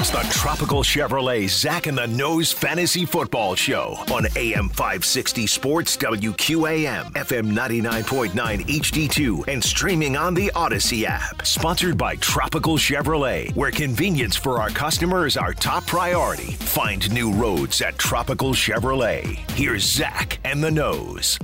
[0.00, 5.94] It's the Tropical Chevrolet Zach and the Nose Fantasy Football Show on AM 560 Sports
[5.98, 11.46] WQAM, FM 99.9 HD2, and streaming on the Odyssey app.
[11.46, 16.52] Sponsored by Tropical Chevrolet, where convenience for our customers our top priority.
[16.52, 19.36] Find new roads at Tropical Chevrolet.
[19.50, 21.38] Here's Zach and the Nose.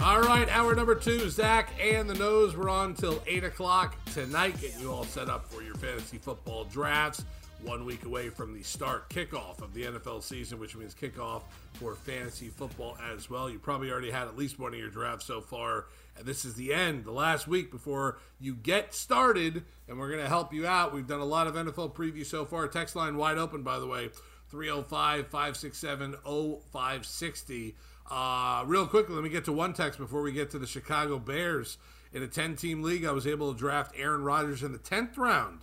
[0.00, 2.56] All right, hour number two, Zach and the Nose.
[2.56, 6.64] We're on till 8 o'clock tonight, getting you all set up for your fantasy football
[6.64, 7.24] drafts.
[7.64, 11.42] One week away from the start kickoff of the NFL season, which means kickoff
[11.74, 13.50] for fantasy football as well.
[13.50, 16.54] You probably already had at least one of your drafts so far, and this is
[16.54, 20.64] the end, the last week before you get started, and we're going to help you
[20.64, 20.94] out.
[20.94, 22.68] We've done a lot of NFL preview so far.
[22.68, 24.10] Text line wide open, by the way
[24.48, 27.74] 305 567 0560.
[28.10, 31.18] Uh, real quickly, let me get to one text before we get to the Chicago
[31.18, 31.78] Bears.
[32.12, 35.18] In a 10 team league, I was able to draft Aaron Rodgers in the 10th
[35.18, 35.60] round.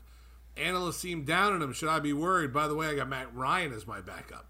[0.55, 1.73] Analysts seem down on him.
[1.73, 2.53] Should I be worried?
[2.53, 4.45] By the way, I got Matt Ryan as my backup.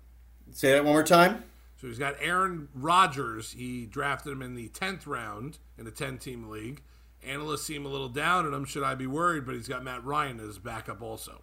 [0.51, 1.43] Say that one more time.
[1.77, 3.53] So he's got Aaron Rodgers.
[3.53, 6.81] He drafted him in the 10th round in a 10 team league.
[7.25, 8.65] Analysts seem a little down on him.
[8.65, 9.45] Should I be worried?
[9.45, 11.41] But he's got Matt Ryan as backup also.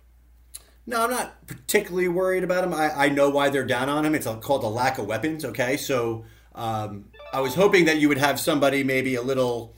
[0.87, 2.75] No, I'm not particularly worried about him.
[2.75, 4.15] I, I know why they're down on him.
[4.15, 5.45] It's called a lack of weapons.
[5.45, 6.25] Okay, so
[6.55, 9.75] um, I was hoping that you would have somebody maybe a little,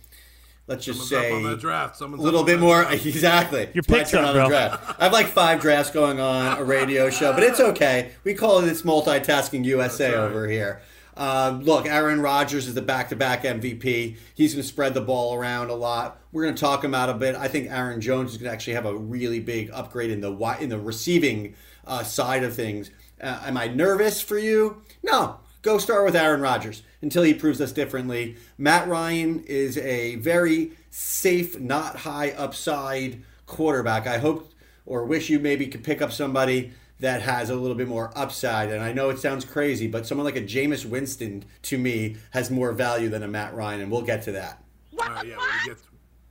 [0.66, 2.00] let's just Someone's say, draft.
[2.00, 2.82] a little bit more.
[2.90, 3.68] Exactly.
[3.74, 4.48] Your It's my picks up, on the bro.
[4.48, 5.00] draft.
[5.00, 8.12] I have like five drafts going on, a radio show, but it's okay.
[8.24, 10.18] We call it it's multitasking USA right.
[10.18, 10.82] over here.
[11.16, 14.16] Um, look, Aaron Rodgers is the back-to-back MVP.
[14.34, 16.20] He's going to spread the ball around a lot.
[16.32, 17.36] We're going to talk him out a bit.
[17.36, 20.32] I think Aaron Jones is going to actually have a really big upgrade in the
[20.60, 21.54] in the receiving
[21.86, 22.90] uh, side of things.
[23.20, 24.82] Uh, am I nervous for you?
[25.04, 25.38] No.
[25.64, 28.36] Go start with Aaron Rodgers until he proves us differently.
[28.58, 34.06] Matt Ryan is a very safe, not high upside quarterback.
[34.06, 34.52] I hope
[34.84, 38.70] or wish you maybe could pick up somebody that has a little bit more upside.
[38.70, 42.50] And I know it sounds crazy, but someone like a Jameis Winston to me has
[42.50, 44.62] more value than a Matt Ryan, and we'll get to that.
[45.00, 45.78] All right, yeah, when we get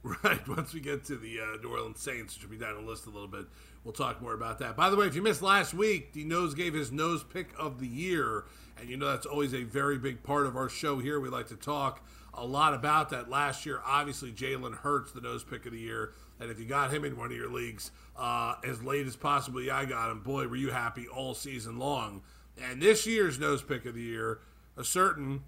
[0.23, 2.87] right once we get to the uh, New Orleans Saints, which will be down the
[2.87, 3.47] list a little bit,
[3.83, 4.75] we'll talk more about that.
[4.75, 7.79] By the way, if you missed last week, the nose gave his nose pick of
[7.79, 8.43] the year,
[8.83, 11.17] and you know that's always a very big part of our show here.
[11.17, 13.29] We like to talk a lot about that.
[13.29, 16.91] Last year, obviously, Jalen Hurts, the nose pick of the year, and if you got
[16.93, 20.49] him in one of your leagues uh, as late as possibly I got him, boy,
[20.49, 22.23] were you happy all season long.
[22.61, 24.41] And this year's nose pick of the year,
[24.75, 25.43] a certain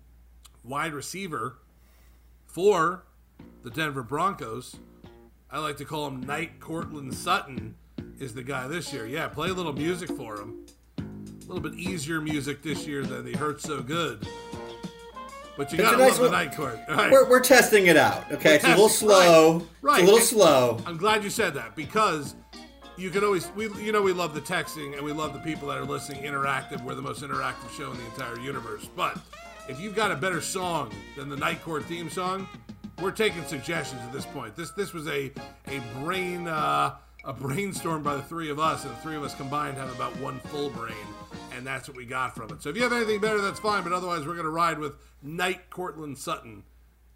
[0.64, 1.58] wide receiver
[2.46, 3.04] for
[3.64, 4.78] the Denver Broncos.
[5.52, 7.76] I like to call him Knight Courtland Sutton
[8.18, 9.06] is the guy this year.
[9.06, 10.66] Yeah, play a little music for him.
[11.46, 14.28] A little bit easier music this year than the Hurt So Good.
[15.58, 16.32] But you It's gotta nice love the.
[16.32, 16.80] Night Court.
[16.90, 17.12] Right.
[17.12, 18.56] We're, we're testing it out, okay?
[18.56, 19.60] It's a little slow.
[19.60, 20.00] right, right.
[20.02, 20.78] It's a little And slow.
[20.86, 22.36] I'm glad you said that because
[22.98, 25.68] you can always we you know we love the texting and we love the people
[25.70, 26.82] that are listening interactive.
[26.84, 28.90] We're the most interactive show in the entire universe.
[28.96, 29.18] But
[29.70, 32.50] if you've got a better song than the Night Court theme song,
[33.02, 34.56] we're taking suggestions at this point.
[34.58, 35.32] This this was a
[35.68, 36.96] a brain uh,
[37.26, 40.16] a brainstorm by the three of us, and the three of us combined have about
[40.20, 40.94] one full brain,
[41.52, 42.62] and that's what we got from it.
[42.62, 43.84] So if you have anything better, that's fine.
[43.84, 44.94] But otherwise, we're gonna ride with
[45.24, 46.64] Knight Courtland Sutton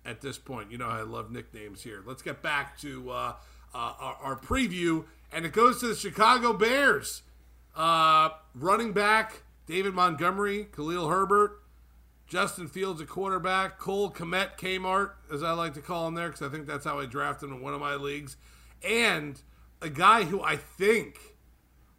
[0.03, 0.71] at this point.
[0.71, 2.03] You know I love nicknames here.
[2.05, 3.33] Let's get back to uh,
[3.73, 7.21] uh, our, our preview, and it goes to the Chicago Bears.
[7.75, 11.61] Uh, running back David Montgomery, Khalil Herbert,
[12.27, 16.41] Justin Fields, a quarterback, Cole Kmet, Kmart, as I like to call him there, because
[16.41, 18.37] I think that's how I drafted him in one of my leagues,
[18.83, 19.39] and
[19.81, 21.19] a guy who I think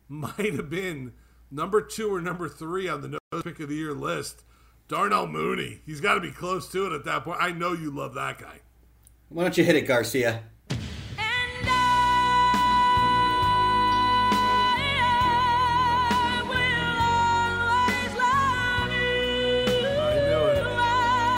[0.09, 1.13] might have been
[1.51, 4.43] number two or number three on the nose pick of the year list.
[4.89, 5.81] Darnell Mooney.
[5.87, 7.39] He's got to be close to it at that point.
[7.41, 8.61] I know you love that guy.
[9.29, 10.43] Why don't you hit it, Garcia?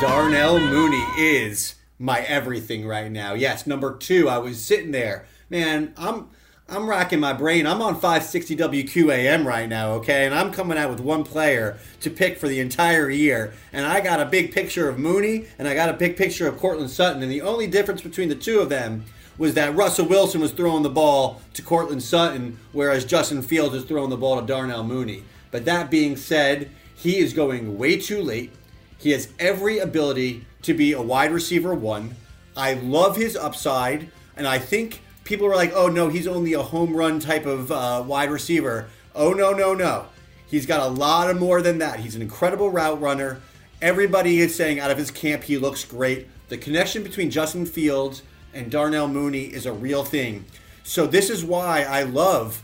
[0.00, 3.34] Darnell Mooney is my everything right now.
[3.34, 5.92] Yes, number two, I was sitting there man.
[5.98, 6.30] I'm
[6.68, 7.66] I'm racking my brain.
[7.66, 12.08] I'm on 560 WQAM right now, okay, and I'm coming out with one player to
[12.08, 15.74] pick for the entire year, and I got a big picture of Mooney and I
[15.74, 18.70] got a big picture of Courtland Sutton, and the only difference between the two of
[18.70, 19.04] them
[19.36, 23.84] was that Russell Wilson was throwing the ball to Courtland Sutton, whereas Justin Fields is
[23.84, 25.24] throwing the ball to Darnell Mooney.
[25.50, 28.52] But that being said, he is going way too late.
[28.96, 32.14] He has every ability to be a wide receiver one.
[32.56, 36.62] I love his upside, and I think people are like, oh no, he's only a
[36.62, 38.90] home run type of uh, wide receiver.
[39.14, 40.04] Oh no, no, no.
[40.46, 42.00] He's got a lot of more than that.
[42.00, 43.40] He's an incredible route runner.
[43.80, 46.28] Everybody is saying out of his camp he looks great.
[46.50, 48.20] The connection between Justin Fields
[48.52, 50.44] and Darnell Mooney is a real thing.
[50.84, 52.62] So this is why I love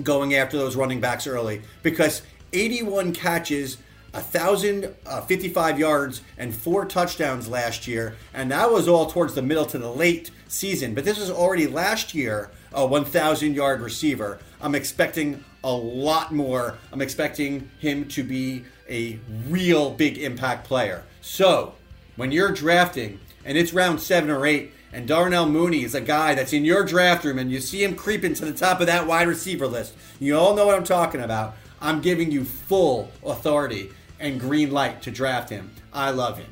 [0.00, 2.22] going after those running backs early because
[2.52, 3.78] 81 catches
[4.18, 9.66] 1,055 uh, yards and four touchdowns last year, and that was all towards the middle
[9.66, 10.94] to the late season.
[10.94, 14.38] But this was already last year a 1,000 yard receiver.
[14.60, 16.76] I'm expecting a lot more.
[16.92, 19.18] I'm expecting him to be a
[19.48, 21.04] real big impact player.
[21.20, 21.74] So
[22.16, 26.34] when you're drafting and it's round seven or eight, and Darnell Mooney is a guy
[26.34, 29.06] that's in your draft room and you see him creeping to the top of that
[29.06, 29.94] wide receiver list.
[30.18, 31.54] You all know what I'm talking about.
[31.80, 35.70] I'm giving you full authority and green light to draft him.
[35.92, 36.50] I love him.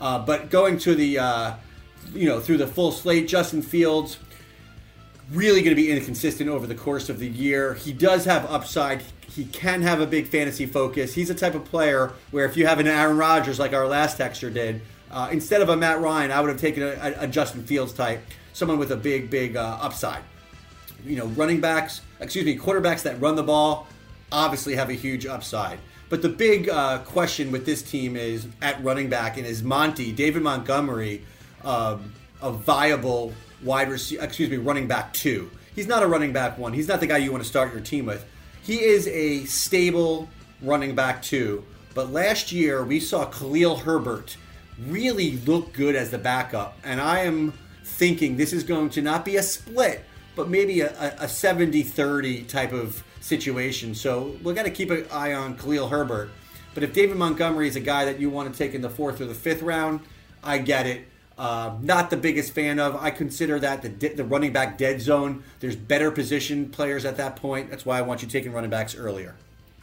[0.00, 1.54] Uh, but going to the, uh,
[2.14, 4.18] you know, through the full slate, Justin Fields,
[5.32, 7.74] really going to be inconsistent over the course of the year.
[7.74, 9.02] He does have upside.
[9.28, 11.14] He can have a big fantasy focus.
[11.14, 14.16] He's a type of player where if you have an Aaron Rodgers like our last
[14.16, 14.80] texture did,
[15.10, 18.22] uh, instead of a Matt Ryan, I would have taken a, a Justin Fields type,
[18.52, 20.22] someone with a big, big uh, upside.
[21.04, 23.86] You know, running backs, excuse me, quarterbacks that run the ball
[24.32, 25.78] obviously have a huge upside.
[26.08, 30.10] But the big uh, question with this team is at running back, and is Monty
[30.12, 31.22] David Montgomery
[31.62, 34.24] um, a viable wide receiver?
[34.24, 35.50] Excuse me, running back two.
[35.74, 36.72] He's not a running back one.
[36.72, 38.24] He's not the guy you want to start your team with.
[38.62, 40.28] He is a stable
[40.62, 41.64] running back two.
[41.94, 44.36] But last year we saw Khalil Herbert
[44.86, 47.52] really look good as the backup, and I am
[47.84, 50.04] thinking this is going to not be a split,
[50.36, 53.94] but maybe a, a 70 30 type of situation.
[53.94, 56.30] So we got to keep an eye on Khalil Herbert.
[56.74, 59.20] But if David Montgomery is a guy that you want to take in the fourth
[59.20, 60.00] or the fifth round,
[60.42, 61.06] I get it.
[61.36, 62.96] Uh, not the biggest fan of.
[62.96, 65.44] I consider that the the running back dead zone.
[65.60, 67.70] There's better position players at that point.
[67.70, 69.36] That's why I want you taking running backs earlier.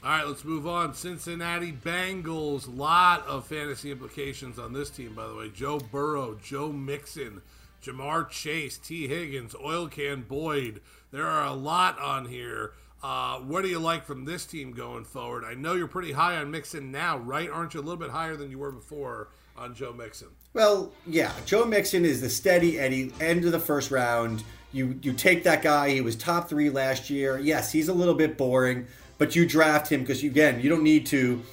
[0.04, 0.94] All right, let's move on.
[0.94, 2.68] Cincinnati Bengals.
[2.78, 5.50] Lot of fantasy implications on this team, by the way.
[5.50, 7.42] Joe Burrow, Joe Mixon,
[7.84, 10.82] Ja'Marr Chase, Tee Higgins, Oil Can Boyd.
[11.12, 12.74] There are a lot on here.
[13.06, 15.44] Uh, what do you like from this team going forward?
[15.44, 17.48] I know you're pretty high on Mixon now, right?
[17.48, 20.30] Aren't you a little bit higher than you were before on Joe Mixon?
[20.56, 21.32] Well, yeah.
[21.46, 24.44] Joe Mixon is the steady Eddie end of the first round.
[24.72, 25.92] You you take that guy.
[25.92, 27.38] He was top three last year.
[27.38, 28.88] Yes, he's a little bit boring,
[29.20, 31.44] but you draft him because again you don't need to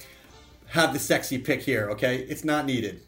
[0.69, 1.91] have the sexy pick here.
[1.91, 2.99] Okay, it's not needed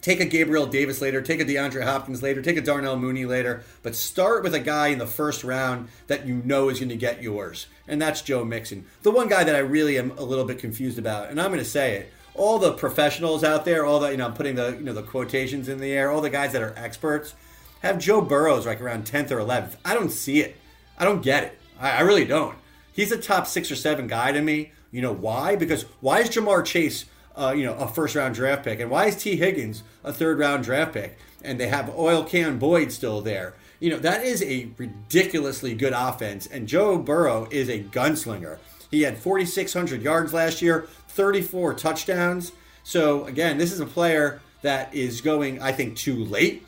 [0.00, 3.64] take a Gabriel Davis later, take a DeAndre Hopkins later, take a Darnell Mooney later,
[3.82, 6.96] but start with a guy in the first round that you know is going to
[6.96, 8.86] get yours, and that's Joe Mixon.
[9.02, 11.58] The one guy that I really am a little bit confused about, and I'm going
[11.58, 14.70] to say it, all the professionals out there, all the you know, I'm putting the
[14.70, 17.34] you know the quotations in the air, all the guys that are experts
[17.82, 19.76] have Joe Burrows like around 10th or 11th.
[19.84, 20.56] I don't see it.
[20.98, 21.58] I don't get it.
[21.80, 22.56] I, I really don't.
[22.92, 24.72] He's a top six or seven guy to me.
[24.90, 25.54] You know why?
[25.56, 27.04] Because why is Ja'Marr Chase
[27.38, 28.80] uh, you know, a first round draft pick?
[28.80, 31.18] And why is Tee Higgins a third round draft pick?
[31.42, 33.54] And they have Oil Can Boyd still there.
[33.80, 36.46] You know, that is a ridiculously good offense.
[36.46, 38.58] And Joe Burrow is a gunslinger.
[38.90, 42.52] He had 4,600 yards last year, 34 touchdowns.
[42.82, 46.66] So, again, this is a player that is going, I think, too late,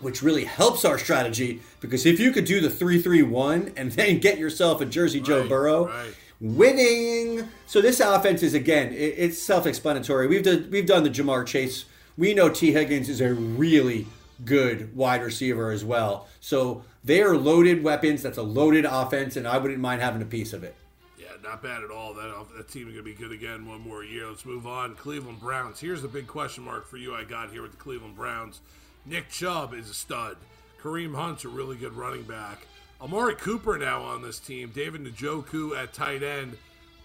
[0.00, 3.92] which really helps our strategy because if you could do the 3 3 1 and
[3.92, 7.48] then get yourself a Jersey Joe Burrow, right winning.
[7.66, 10.26] So this offense is again, it's self-explanatory.
[10.26, 11.84] We've done we've done the Ja'Marr Chase.
[12.16, 14.06] We know Tee Higgins is a really
[14.44, 16.28] good wide receiver as well.
[16.40, 18.22] So they are loaded weapons.
[18.22, 20.74] That's a loaded offense, and I wouldn't mind having a piece of it.
[21.18, 22.14] Yeah, not bad at all.
[22.14, 24.28] That that team is going to be good again one more year.
[24.28, 24.94] Let's move on.
[24.96, 25.80] Cleveland Browns.
[25.80, 27.14] Here's the big question mark for you.
[27.14, 28.60] I got here with the Cleveland Browns.
[29.06, 30.36] Nick Chubb is a stud.
[30.82, 32.66] Kareem Hunt's a really good running back.
[33.02, 34.70] Amari Cooper now on this team.
[34.74, 36.56] David Njoku at tight end.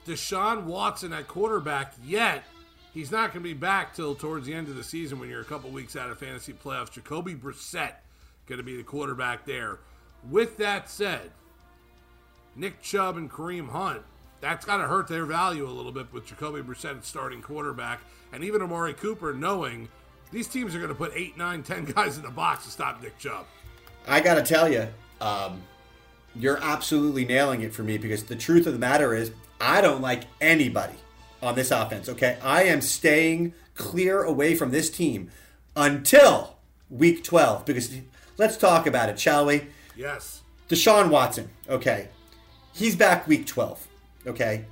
[0.05, 1.93] Deshaun Watson at quarterback.
[2.03, 2.43] Yet
[2.93, 5.41] he's not going to be back till towards the end of the season when you're
[5.41, 6.91] a couple weeks out of fantasy playoffs.
[6.91, 7.93] Jacoby Brissett
[8.45, 9.79] going to be the quarterback there.
[10.29, 11.31] With that said,
[12.55, 14.01] Nick Chubb and Kareem Hunt.
[14.41, 18.43] That's got to hurt their value a little bit with Jacoby Brissett starting quarterback, and
[18.43, 19.87] even Amari Cooper knowing
[20.31, 23.01] these teams are going to put eight, nine, ten guys in the box to stop
[23.01, 23.45] Nick Chubb.
[24.07, 24.87] I got to tell you,
[25.19, 25.61] um,
[26.38, 30.01] you're absolutely nailing it for me because the truth of the matter is, I don't
[30.01, 30.96] like anybody
[31.42, 32.38] on this offense, okay?
[32.42, 35.32] I am staying clear away from this team
[35.75, 36.58] until
[36.89, 37.96] week 12 because
[38.38, 39.68] let's talk about it, shall we?
[39.96, 40.42] Yes.
[40.68, 42.10] Deshaun Watson, okay.
[42.74, 43.88] He's back week 12,
[44.27, 44.65] okay?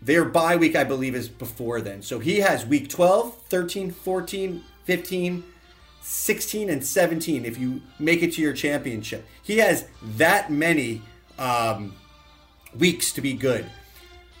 [0.00, 2.02] Their bye week, I believe, is before then.
[2.02, 5.44] So he has week 12, 13, 14, 15,
[6.02, 9.26] 16, and 17 if you make it to your championship.
[9.42, 11.02] He has that many
[11.38, 11.94] um,
[12.76, 13.66] weeks to be good.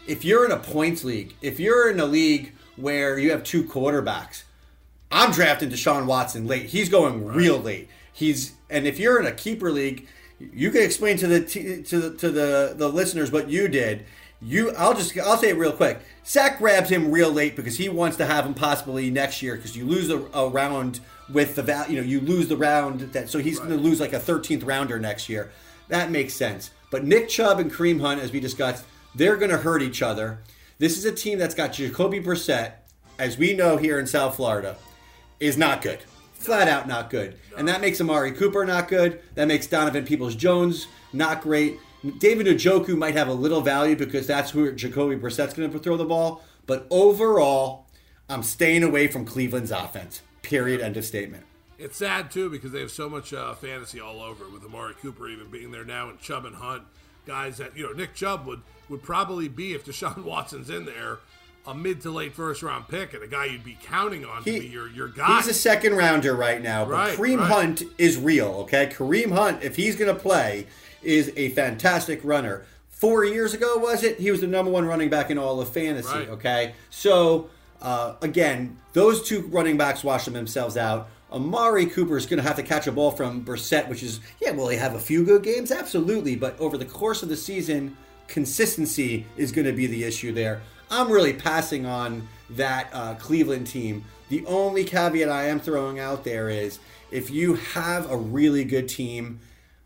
[0.06, 3.62] If you're in a points league, if you're in a league where you have two
[3.62, 4.42] quarterbacks,
[5.10, 6.66] I'm drafting Deshaun Watson late.
[6.66, 7.88] He's going real late.
[8.12, 12.00] He's and if you're in a keeper league, you can explain to the t- to
[12.00, 14.04] the to the, the listeners what you did.
[14.40, 16.00] You, I'll just I'll say it real quick.
[16.26, 19.76] Zach grabs him real late because he wants to have him possibly next year because
[19.76, 21.00] you lose a, a round
[21.32, 21.96] with the value.
[21.96, 24.66] You know, you lose the round that so he's going to lose like a 13th
[24.66, 25.50] rounder next year.
[25.88, 26.70] That makes sense.
[26.90, 28.84] But Nick Chubb and Kareem Hunt, as we discussed,
[29.14, 30.40] they're going to hurt each other.
[30.78, 32.72] This is a team that's got Jacoby Brissett,
[33.18, 34.76] as we know here in South Florida,
[35.38, 36.00] is not good.
[36.34, 37.38] Flat out not good.
[37.56, 39.20] And that makes Amari Cooper not good.
[39.34, 41.78] That makes Donovan Peoples Jones not great.
[42.18, 45.96] David Njoku might have a little value because that's who Jacoby Brissett's going to throw
[45.96, 46.42] the ball.
[46.66, 47.86] But overall,
[48.28, 50.22] I'm staying away from Cleveland's offense.
[50.42, 50.80] Period.
[50.80, 51.44] End of statement.
[51.78, 55.28] It's sad too because they have so much uh, fantasy all over with Amari Cooper
[55.28, 56.84] even being there now and Chubb and Hunt,
[57.26, 61.18] guys that you know Nick Chubb would would probably be if Deshaun Watson's in there
[61.66, 64.54] a mid to late first round pick and a guy you'd be counting on He-
[64.54, 65.36] to be your your guy.
[65.36, 67.50] He's a second rounder right now, but Right, Kareem right.
[67.50, 68.86] Hunt is real, okay?
[68.92, 70.66] Kareem Hunt, if he's going to play,
[71.02, 72.64] is a fantastic runner.
[72.90, 74.18] Four years ago, was it?
[74.20, 76.28] He was the number one running back in all of fantasy, Right.
[76.28, 76.74] okay?
[76.90, 77.48] So,
[77.82, 81.08] uh, again, those two running backs wash themselves out.
[81.30, 84.52] Amari Cooper is going to have to catch a ball from Brissett, which is, yeah,
[84.52, 85.72] will he have a few good games?
[85.72, 86.36] Absolutely.
[86.36, 87.96] But over the course of the season,
[88.28, 90.62] consistency is going to be the issue there.
[90.90, 94.04] I'm really passing on that uh, Cleveland team.
[94.28, 96.78] The only caveat I am throwing out there is
[97.10, 99.40] if you have a really good team,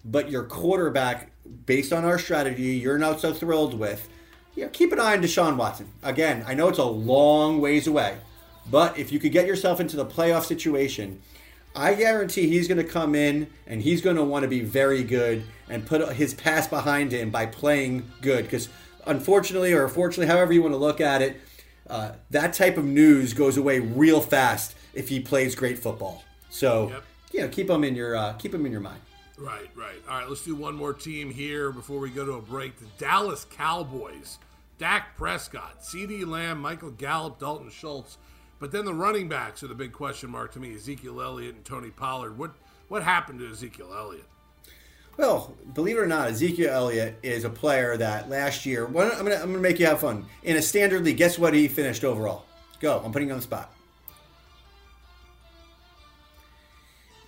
[0.05, 1.31] but your quarterback,
[1.65, 4.09] based on our strategy, you're not so thrilled with,
[4.57, 5.89] you know, keep an eye on Deshaun Watson.
[6.03, 8.17] Again, I know it's a long ways away,
[8.71, 11.23] but if you could get yourself into the playoff situation,
[11.75, 15.05] I guarantee he's going to come in and he's going to want to be very
[15.05, 18.45] good and put his pass behind him by playing good.
[18.45, 18.69] Because
[19.07, 21.37] unfortunately, or fortunately, however you want to look at it,
[21.89, 26.25] uh, that type of news goes away real fast if he plays great football.
[26.49, 27.05] So, Yep.
[27.33, 29.01] you know, keep him in your uh, keep him in your mind.
[29.39, 29.97] Right, right.
[30.09, 32.79] All right, let's do one more team here before we go to a break.
[32.79, 34.39] The Dallas Cowboys.
[34.79, 38.19] Dak Prescott, CeeDee Lamb, Michael Gallup, Dalton Schultz.
[38.59, 41.65] But then the running backs are the big question mark to me Ezekiel Elliott and
[41.65, 42.39] Tony Pollard.
[42.39, 42.53] What
[42.89, 44.25] what happened to Ezekiel Elliott?
[45.17, 48.87] Well, believe it or not, Ezekiel Elliott is a player that last year.
[48.87, 51.17] Don't- I'm gonna I'm gonna make you have fun in a standard league.
[51.17, 52.45] Guess what he finished overall?
[52.81, 53.01] Go.
[53.05, 53.73] I'm putting you on the spot.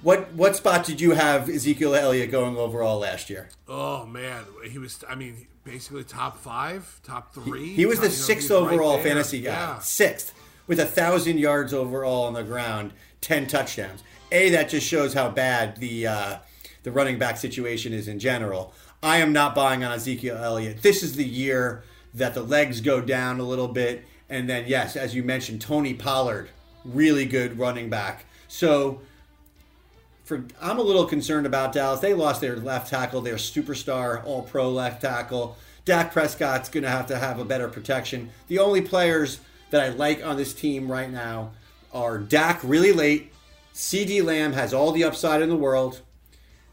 [0.03, 3.49] What what spot did you have Ezekiel Elliott going overall last year?
[3.67, 4.45] Oh, man.
[4.71, 7.75] He was, I mean, basically top five, top three.
[7.75, 9.05] He was the Top- know, sixth right overall there.
[9.05, 9.51] fantasy guy.
[9.53, 9.79] Yeah.
[9.81, 10.33] Sixth
[10.67, 14.03] with a thousand yards overall on the ground, ten touchdowns.
[14.31, 16.37] A that just shows how bad the uh,
[16.85, 18.73] the running back situation is in general.
[19.03, 20.83] I am not buying on Ezekiel Elliott.
[20.83, 21.83] This is the year
[22.15, 25.95] that the legs go down a little bit, and then yes, as you mentioned, Tony
[25.95, 26.51] Pollard,
[26.85, 28.25] really good running back.
[28.49, 29.01] So
[30.29, 32.01] for I'm a little concerned about Dallas.
[32.01, 35.57] They lost their left tackle, their superstar, all pro left tackle.
[35.87, 38.29] Dak Prescott's going to have to have a better protection.
[38.47, 41.53] The only players that I like on this team right now
[41.95, 43.33] are Dak really late.
[43.73, 46.03] CeeDee Lamb has all the upside in the world,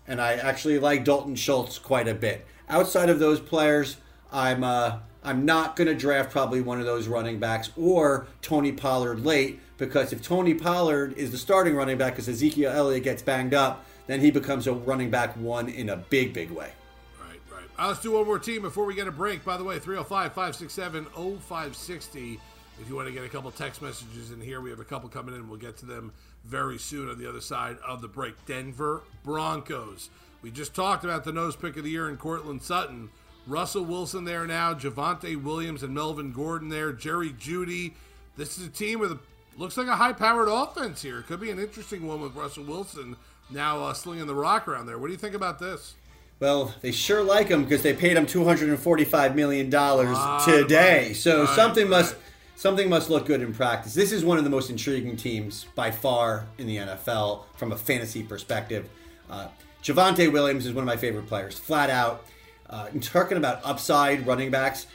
[0.06, 2.46] and I actually like Dalton Schultz quite a bit.
[2.68, 3.96] Outside of those players,
[4.34, 8.74] I'm uh, I'm not going to draft probably one of those running backs or Tony
[8.74, 13.22] Pollard late because if Tony Pollard is the starting running back because Ezekiel Elliott gets
[13.22, 16.72] banged up, then he becomes a running back one in a big big way.
[17.20, 17.64] Right, right.
[17.78, 19.44] Uh, let's do one more team before we get a break.
[19.44, 22.40] By the way, 305 567 0560.
[22.82, 25.08] If you want to get a couple text messages in here, we have a couple
[25.08, 25.48] coming in.
[25.48, 26.12] We'll get to them
[26.44, 28.34] very soon on the other side of the break.
[28.46, 30.10] Denver Broncos.
[30.42, 33.10] We just talked about the nose pick of the year in Courtland Sutton.
[33.48, 37.94] Russell Wilson there now, Javonte Williams and Melvin Gordon there, Jerry Jeudy.
[38.38, 39.20] This is a team with a
[39.58, 41.22] looks like a high-powered offense here.
[41.22, 43.16] Could be an interesting one with Russell Wilson
[43.50, 44.98] now uh, slinging the rock around there.
[44.98, 45.96] What do you think about this?
[46.40, 50.18] Well, they sure like him because they paid him two hundred and forty-five million dollars
[50.20, 51.08] Ah, today.
[51.08, 52.16] right, so right, something must
[52.58, 53.94] something must look good in practice.
[53.94, 57.78] This is one of the most intriguing teams by far in the NFL from a
[57.78, 58.90] fantasy perspective.
[59.30, 59.48] Uh,
[59.82, 62.26] Javonte Williams is one of my favorite players, flat out.
[62.70, 64.88] Uh, in talking about upside running backs,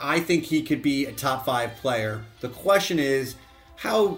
[0.00, 2.24] I think he could be a top five player.
[2.40, 3.36] The question is,
[3.82, 4.16] how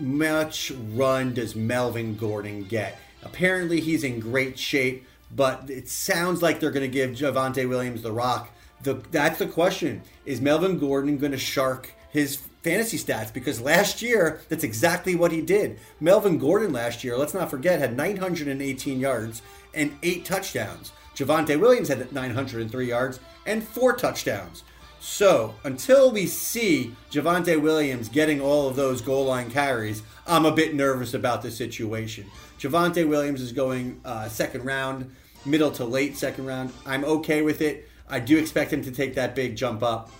[0.00, 2.98] much run does Melvin Gordon get?
[3.22, 8.02] Apparently, he's in great shape, but it sounds like they're going to give Javonte Williams
[8.02, 8.50] the rock.
[8.82, 10.02] The, that's the question.
[10.26, 13.32] Is Melvin Gordon going to shark his fantasy stats?
[13.32, 15.78] Because last year, that's exactly what he did.
[16.00, 19.42] Melvin Gordon last year, let's not forget, had 918 yards
[19.74, 20.90] and eight touchdowns.
[21.14, 24.64] Javonte Williams had 903 yards and four touchdowns.
[25.00, 30.52] So until we see Javonte Williams getting all of those goal line carries, I'm a
[30.52, 32.26] bit nervous about the situation.
[32.58, 35.14] Javonte Williams is going uh, second round,
[35.44, 36.72] middle to late second round.
[36.84, 37.88] I'm okay with it.
[38.08, 40.10] I do expect him to take that big jump up.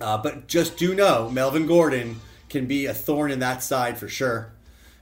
[0.00, 4.08] Uh, but just do know Melvin Gordon can be a thorn in that side for
[4.08, 4.52] sure.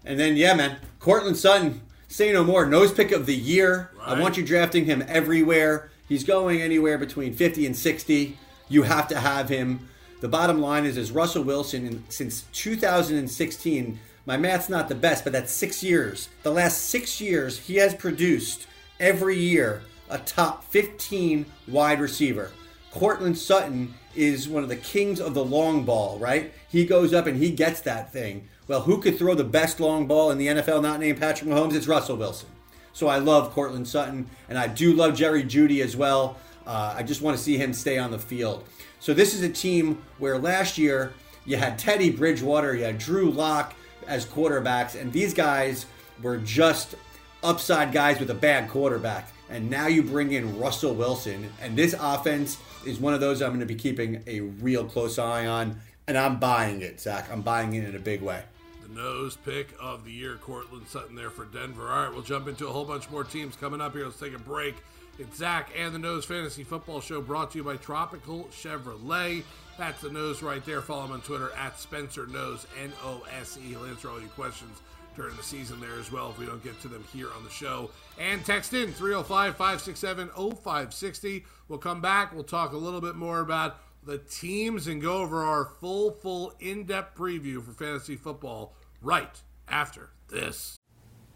[0.04, 2.66] And then, yeah, man, Courtland Sutton, say no more.
[2.66, 3.90] Nose pick of the year.
[3.98, 4.08] Right.
[4.16, 5.90] I want you drafting him everywhere.
[6.08, 8.38] He's going anywhere between 50 and 60
[8.70, 9.88] you have to have him.
[10.20, 13.98] The bottom line is, is Russell Wilson in, since 2016.
[14.24, 16.30] My math's not the best, but that's six years.
[16.42, 18.66] The last six years, he has produced
[18.98, 22.52] every year a top 15 wide receiver.
[22.90, 26.52] Courtland Sutton is one of the kings of the long ball, right?
[26.68, 28.48] He goes up and he gets that thing.
[28.66, 31.74] Well, who could throw the best long ball in the NFL not named Patrick Mahomes?
[31.74, 32.48] It's Russell Wilson.
[32.92, 36.36] So I love Courtland Sutton, and I do love Jerry Jeudy as well.
[36.66, 38.64] Uh, I just want to see him stay on the field.
[39.00, 41.12] So this is a team where last year
[41.46, 43.74] you had Teddy Bridgewater, you had Drew Lock
[44.06, 45.86] as quarterbacks, and these guys
[46.22, 46.94] were just
[47.42, 49.30] upside guys with a bad quarterback.
[49.48, 53.50] And now you bring in Russell Wilson, and this offense is one of those I'm
[53.50, 57.28] going to be keeping a real close eye on, and I'm buying it, Zach.
[57.32, 58.42] I'm buying it in a big way
[58.82, 61.88] The nose pick of the year, Courtland Sutton there for Denver.
[61.88, 64.04] All right, we'll jump into a whole bunch more teams coming up here.
[64.04, 64.76] Let's take a break.
[65.20, 69.42] It's Zach and the Nose Fantasy Football Show brought to you by Tropical Chevrolet.
[69.76, 70.80] That's the nose right there.
[70.80, 73.68] Follow him on Twitter at Spencer Nose, N O S E.
[73.68, 74.80] He'll answer all your questions
[75.14, 77.50] during the season there as well if we don't get to them here on the
[77.50, 77.90] show.
[78.18, 81.44] And text in 305 567 0560.
[81.68, 82.32] We'll come back.
[82.32, 86.54] We'll talk a little bit more about the teams and go over our full, full,
[86.60, 90.76] in depth preview for fantasy football right after this.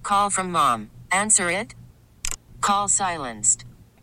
[0.02, 0.90] Call from mom.
[1.12, 1.74] Answer it.
[2.62, 3.66] Call silenced.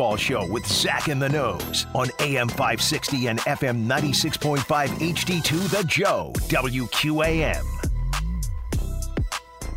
[0.00, 5.84] Football Show with Zach in the Nose on AM 560 and FM 96.5 HD2 The
[5.84, 7.62] Joe, WQAM.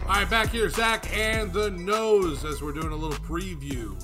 [0.04, 4.02] All right, back here, Zach and the Nose, as we're doing a little preview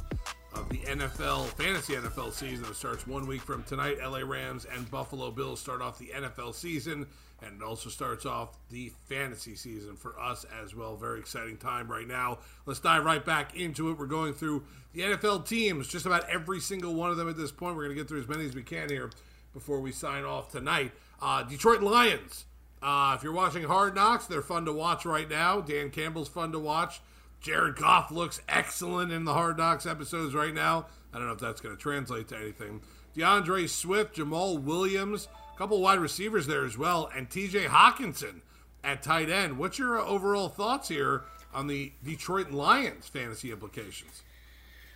[0.70, 3.98] the NFL, fantasy NFL season that starts one week from tonight.
[4.04, 7.08] LA Rams and Buffalo Bills start off the NFL season,
[7.42, 10.96] and it also starts off the fantasy season for us as well.
[10.96, 12.38] Very exciting time right now.
[12.68, 13.98] Let's dive right back into it.
[13.98, 17.52] We're going through the NFL teams, just about every single one of them at this
[17.52, 17.76] point.
[17.76, 19.10] We're going to get through as many as we can here
[19.54, 20.92] before we sign off tonight.
[21.20, 22.46] Uh, Detroit Lions.
[22.82, 25.62] Uh, if you're watching Hard Knocks, they're fun to watch right now.
[25.62, 27.02] Dan Campbell's fun to watch.
[27.42, 30.88] Jared Goff looks excellent in the Hard Knocks episodes right now.
[31.14, 32.82] I don't know if that's going to translate to anything.
[33.16, 38.42] DeAndre Swift, Jamaal Williams, a couple wide receivers there as well, and TJ Hockenson
[38.84, 39.58] at tight end.
[39.58, 41.24] What's your overall thoughts here
[41.54, 44.24] on the Detroit Lions fantasy implications?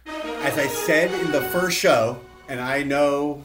[0.05, 3.43] As I said in the first show, and I know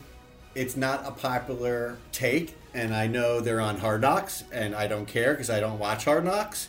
[0.55, 5.07] it's not a popular take, and I know they're on Hard Knocks, and I don't
[5.07, 6.69] care because I don't watch Hard Knocks.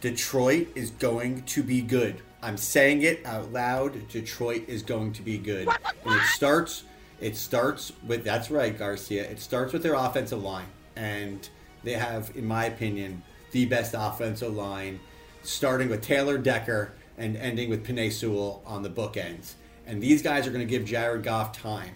[0.00, 2.22] Detroit is going to be good.
[2.42, 4.08] I'm saying it out loud.
[4.08, 5.68] Detroit is going to be good.
[5.68, 6.84] And it starts
[7.20, 9.24] it starts with that's right, Garcia.
[9.24, 10.66] It starts with their offensive line.
[10.96, 11.48] And
[11.82, 15.00] they have, in my opinion, the best offensive line,
[15.42, 19.54] starting with Taylor Decker and ending with Penei Sewell on the bookends.
[19.86, 21.94] And these guys are going to give Jared Goff time.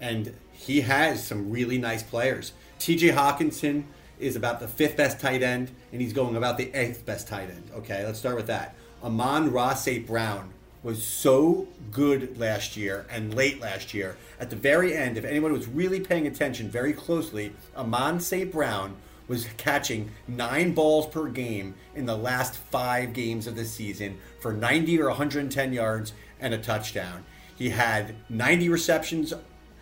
[0.00, 2.52] And he has some really nice players.
[2.80, 3.84] TJ Hockenson
[4.20, 7.50] is about the fifth best tight end, and he's going about the eighth best tight
[7.50, 7.70] end.
[7.76, 8.74] Okay, let's start with that.
[9.02, 10.06] Amon-Ra St.
[10.06, 10.52] Brown
[10.82, 14.16] was so good last year and late last year.
[14.38, 18.50] At the very end, if anyone was really paying attention very closely, Amon St.
[18.50, 24.18] Brown was catching nine balls per game in the last five games of the season
[24.40, 27.24] for 90 or 110 yards and a touchdown.
[27.56, 29.34] He had 90 receptions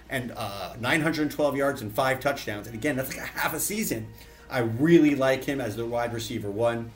[0.08, 2.66] and uh, 912 yards and five touchdowns.
[2.66, 4.08] And again, that's like a half a season.
[4.48, 6.92] I really like him as the wide receiver one.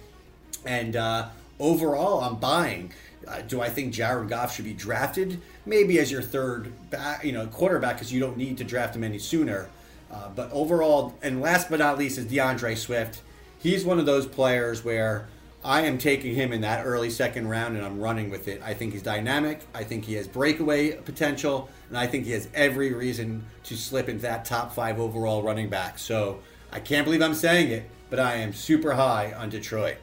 [0.65, 2.93] And uh, overall, I'm buying.
[3.27, 5.41] Uh, do I think Jared Goff should be drafted?
[5.67, 9.05] Maybe as your third back, you know, quarterback, because you don't need to draft him
[9.05, 9.69] any sooner.
[10.11, 13.21] Uh, but overall, and last but not least, is DeAndre Swift.
[13.59, 15.29] He's one of those players where
[15.63, 18.63] I am taking him in that early second round and I'm running with it.
[18.65, 19.61] I think he's dynamic.
[19.75, 24.09] I think he has breakaway potential, and I think he has every reason to slip
[24.09, 25.99] into that top five overall running back.
[25.99, 26.41] So
[26.73, 29.97] I can't believe I'm saying it, but I am super high on Detroit.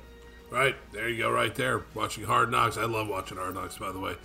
[0.52, 1.84] Right there, you go, right there.
[1.94, 2.78] Watching Hard Knocks.
[2.78, 4.16] I love watching Hard Knocks, by the way.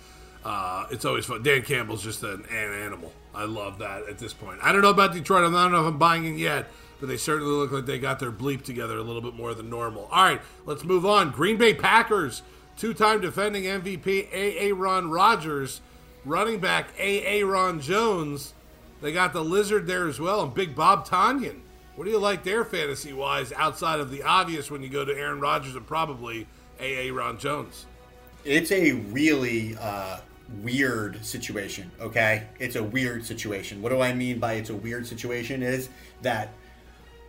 [0.45, 1.41] Uh, it's always fun.
[1.41, 3.11] Dan Campbell's just an, an animal.
[3.33, 4.59] I love that at this point.
[4.61, 5.43] I don't know about Detroit.
[5.43, 6.69] I don't know if I'm buying it yet,
[7.03, 9.69] but they certainly look like they got their bleep together a little bit more than
[9.69, 10.07] normal.
[10.09, 11.31] All right, let's move on.
[11.31, 12.43] Green Bay Packers,
[12.77, 14.71] two time defending MVP A.A.
[14.71, 15.81] Ron Rodgers,
[16.23, 17.43] running back A.A.
[17.43, 18.53] Ron Jones.
[19.01, 21.59] They got the Lizard there as well, and Big Bob Tonyan.
[21.97, 25.13] What do you like there fantasy wise outside of the obvious when you go to
[25.13, 26.47] Aaron Rodgers and probably
[26.79, 27.11] A.A.
[27.11, 27.85] Ron Jones?
[28.45, 30.19] It's a really uh,
[30.61, 32.47] weird situation, okay?
[32.59, 33.81] It's a weird situation.
[33.81, 35.89] What do I mean by it's a weird situation is
[36.21, 36.53] that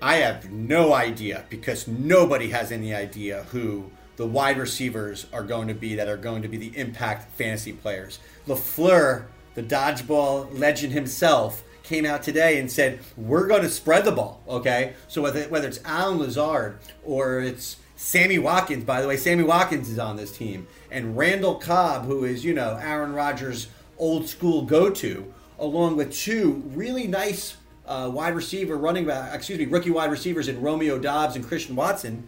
[0.02, 5.68] I have no idea because nobody has any idea who the wide receivers are going
[5.68, 8.18] to be that are going to be the impact fantasy players.
[8.46, 14.12] LaFleur, the dodgeball legend himself, came out today and said, We're going to spread the
[14.12, 14.94] ball, okay?
[15.08, 19.88] So whether, whether it's Allen Lazard or it's Sammy Watkins, by the way, Sammy Watkins
[19.88, 24.62] is on this team, and Randall Cobb, who is, you know, Aaron Rodgers' old school
[24.62, 29.90] go to, along with two really nice uh, wide receiver running back, excuse me, rookie
[29.90, 32.26] wide receivers in Romeo Doubs and Christian Watson,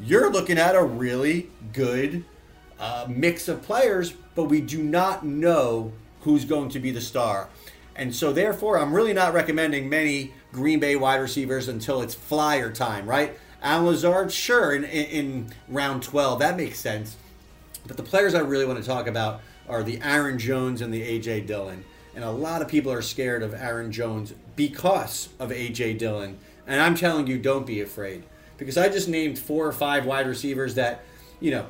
[0.00, 2.24] you're looking at a really good
[2.78, 7.48] uh, mix of players, but we do not know who's going to be the star.
[7.94, 12.70] And so, therefore, I'm really not recommending many Green Bay wide receivers until it's flyer
[12.70, 13.38] time, right?
[13.62, 17.16] Allen Lazard, sure, in, in, in round 12, that makes sense.
[17.86, 21.02] But the players I really want to talk about are the Aaron Jones and the
[21.02, 21.42] A.J.
[21.42, 21.84] Dillon.
[22.16, 25.94] And a lot of people are scared of Aaron Jones because of A.J.
[25.94, 26.38] Dillon.
[26.66, 28.24] And I'm telling you, don't be afraid.
[28.56, 31.02] Because I just named four or five wide receivers that,
[31.40, 31.66] you know,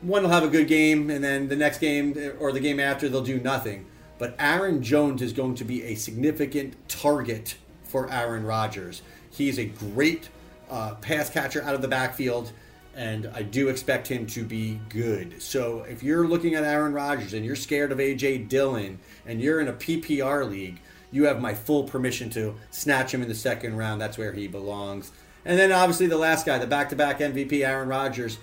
[0.00, 3.10] one will have a good game, and then the next game or the game after
[3.10, 3.84] they'll do nothing.
[4.16, 9.02] But Aaron Jones is going to be a significant target for Aaron Rodgers.
[9.30, 10.30] He's a great
[10.70, 12.52] uh, pass catcher out of the backfield,
[12.98, 15.40] and I do expect him to be good.
[15.40, 19.60] So if you're looking at Aaron Rodgers and you're scared of AJ Dillon and you're
[19.60, 20.80] in a PPR league,
[21.12, 24.00] you have my full permission to snatch him in the second round.
[24.00, 25.12] That's where he belongs.
[25.44, 28.38] And then obviously the last guy, the back-to-back MVP, Aaron Rodgers.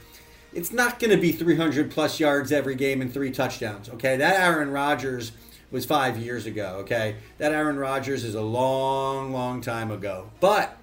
[0.54, 3.90] It's not going to be 300 plus yards every game and three touchdowns.
[3.90, 5.34] Okay, that Aaron Rodgers
[5.70, 6.78] was five years ago.
[6.80, 10.32] Okay, that Aaron Rodgers is a long, long time ago.
[10.40, 10.78] But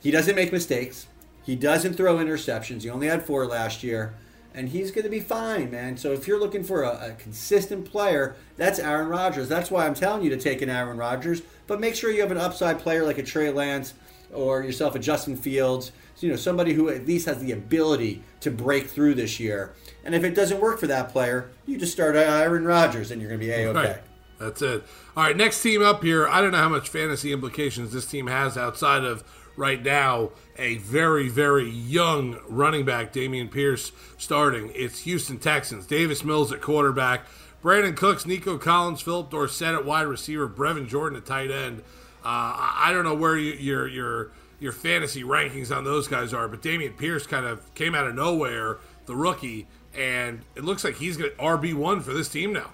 [0.00, 1.06] he doesn't make mistakes.
[1.48, 2.82] He doesn't throw interceptions.
[2.82, 4.12] He only had four last year
[4.52, 5.96] and he's going to be fine, man.
[5.96, 9.48] So if you're looking for a, a, consistent player, that's Aaron Rodgers.
[9.48, 11.40] That's why I'm telling you to take an Aaron Rodgers.
[11.66, 13.94] But make sure you have an upside player like a Trey Lance
[14.30, 15.90] or yourself a Justin Fields.
[16.18, 19.72] You know, somebody who at least has the ability to break through this year.
[20.04, 23.30] And if it doesn't work for that player, you just start Aaron Rodgers, and you're
[23.30, 23.92] going to be a okay.
[23.92, 24.02] Right.
[24.38, 24.84] That's it.
[25.16, 26.28] All right, next team up here.
[26.28, 29.24] I don't know how much fantasy implications this team has outside of
[29.58, 34.72] right now a very, very young running back, Dameon Pierce, starting.
[34.74, 35.86] It's Houston Texans.
[35.86, 37.22] Davis Mills at quarterback.
[37.62, 41.80] Brandin Cooks, Nico Collins, Phillip Dorsett at wide receiver, Brevin Jordan at tight end.
[42.24, 46.48] Uh, I don't know where you, your your your fantasy rankings on those guys are,
[46.48, 49.66] but Dameon Pierce kind of came out of nowhere, the rookie,
[49.96, 52.70] and it looks like he's going to RB one for this team now.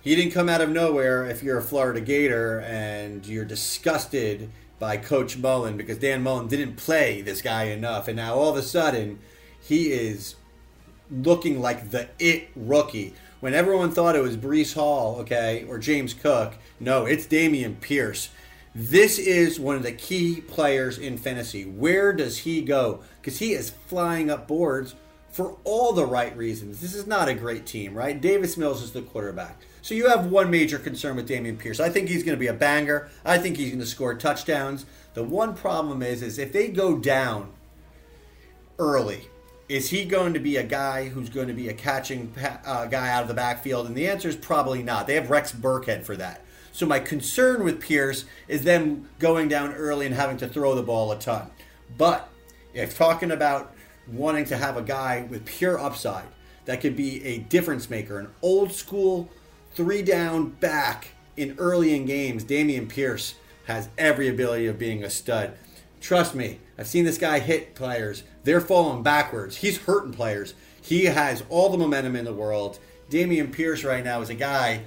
[0.00, 1.24] He didn't come out of nowhere.
[1.24, 6.76] If you're a Florida Gator and you're disgusted by Coach Mullen because Dan Mullen didn't
[6.76, 9.18] play this guy enough, and now all of a sudden
[9.60, 10.36] he is
[11.10, 13.14] looking like the it rookie.
[13.40, 18.30] When everyone thought it was Breece Hall, okay, or James Cook, no, it's Dameon Pierce.
[18.74, 21.64] This is one of the key players in fantasy.
[21.64, 23.02] Where does he go?
[23.20, 24.94] Because he is flying up boards
[25.30, 26.80] for all the right reasons.
[26.80, 28.20] This is not a great team, right?
[28.20, 29.60] Davis Mills is the quarterback.
[29.84, 31.78] So you have one major concern with Dameon Pierce.
[31.78, 33.10] I think he's going to be a banger.
[33.22, 34.86] I think he's going to score touchdowns.
[35.12, 37.50] The one problem is, is if they go down
[38.78, 39.28] early,
[39.68, 42.32] is he going to be a guy who's going to be a catching
[42.64, 43.86] uh, guy out of the backfield?
[43.86, 45.06] And the answer is probably not.
[45.06, 46.42] They have Rex Burkhead for that.
[46.72, 50.82] So my concern with Pierce is them going down early and having to throw the
[50.82, 51.50] ball a ton.
[51.98, 52.30] But
[52.72, 53.74] if talking about
[54.10, 56.24] wanting to have a guy with pure upside
[56.64, 59.28] that could be a difference maker, an old school
[59.74, 63.34] three down back in early in games, Dameon Pierce
[63.66, 65.56] has every ability of being a stud.
[66.00, 68.24] Trust me, I've seen this guy hit players.
[68.44, 69.56] They're falling backwards.
[69.56, 70.54] He's hurting players.
[70.80, 72.78] He has all the momentum in the world.
[73.10, 74.82] Dameon Pierce right now is a guy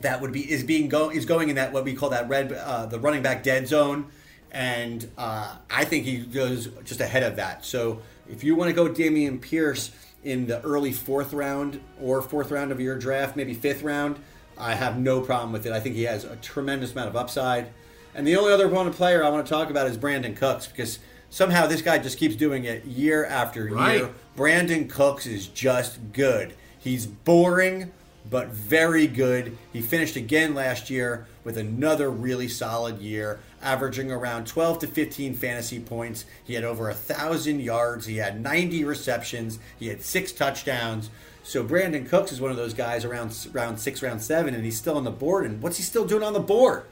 [0.00, 2.52] that would be is being go is going in that what we call that red
[2.52, 4.06] uh, the running back dead zone,
[4.50, 7.64] and uh, I think he goes just ahead of that.
[7.64, 9.92] So if you want to go Dameon Pierce,
[10.24, 14.18] in the early fourth round or fourth round of your draft, maybe fifth round,
[14.56, 15.72] I have no problem with it.
[15.72, 17.68] I think he has a tremendous amount of upside.
[18.14, 20.98] And the only other one player I want to talk about is Brandin Cooks because
[21.30, 23.98] somehow this guy just keeps doing it year after right.
[23.98, 24.10] year.
[24.36, 26.54] Brandin Cooks is just good.
[26.78, 27.92] He's boring,
[28.30, 29.58] but very good.
[29.72, 35.34] He finished again last year with another really solid year averaging around 12 to 15
[35.34, 36.26] fantasy points.
[36.44, 38.06] He had over a thousand yards.
[38.06, 39.58] He had 90 receptions.
[39.78, 41.10] He had six touchdowns.
[41.42, 44.78] So Brandin Cooks is one of those guys around round six, round seven, and he's
[44.78, 45.46] still on the board.
[45.46, 46.84] And what's he still doing on the board?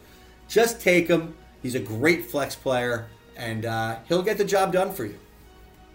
[0.48, 1.36] Just take him.
[1.62, 3.06] He's a great flex player,
[3.36, 5.18] and uh, he'll get the job done for you.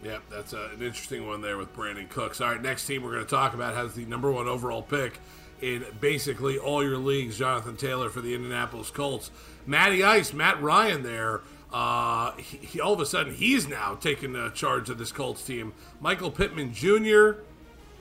[0.03, 2.39] Yep, that's a, an interesting one there with Brandin Cooks.
[2.39, 5.19] All right, next team we're going to talk about has the number one overall pick
[5.61, 7.37] in basically all your leagues.
[7.37, 9.31] Jonathan Taylor for the Indianapolis Colts.
[9.67, 11.41] Matty Ice, Matt Ryan there.
[11.71, 15.43] Uh, he, he, all of a sudden he's now taking uh, charge of this Colts
[15.43, 15.73] team.
[15.99, 17.41] Michael Pittman Jr.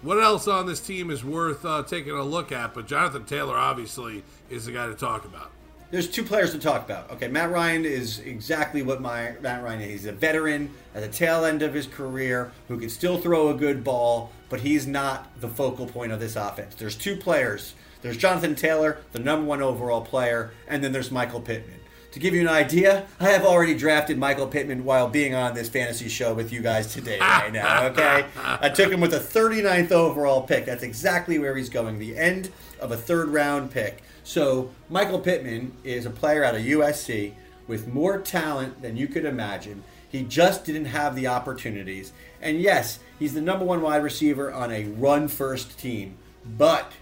[0.02, 2.72] What else on this team is worth uh, taking a look at?
[2.72, 5.50] But Jonathan Taylor obviously is the guy to talk about.
[5.90, 7.11] There's two players to talk about.
[7.12, 9.90] Okay, Matt Ryan is exactly what my Matt Ryan is.
[9.90, 13.55] He's a veteran at the tail end of his career who can still throw a
[13.55, 16.74] good ball, but he's not the focal point of this offense.
[16.74, 21.41] There's two players there's Jonathan Taylor, the number one overall player, and then there's Michael
[21.41, 21.81] Pittman.
[22.13, 25.69] To give you an idea, I have already drafted Michael Pittman while being on this
[25.69, 28.25] fantasy show with you guys today, right now, okay?
[28.37, 30.65] I took him with a 39th overall pick.
[30.65, 34.03] That's exactly where he's going, the end of a third round pick.
[34.25, 37.35] So, Michael Pittman is a player out of USC
[37.67, 39.85] with more talent than you could imagine.
[40.09, 42.13] He just didn't have the opportunities.
[42.41, 46.17] And yes, he's the number one wide receiver on a run first team.
[46.57, 46.93] But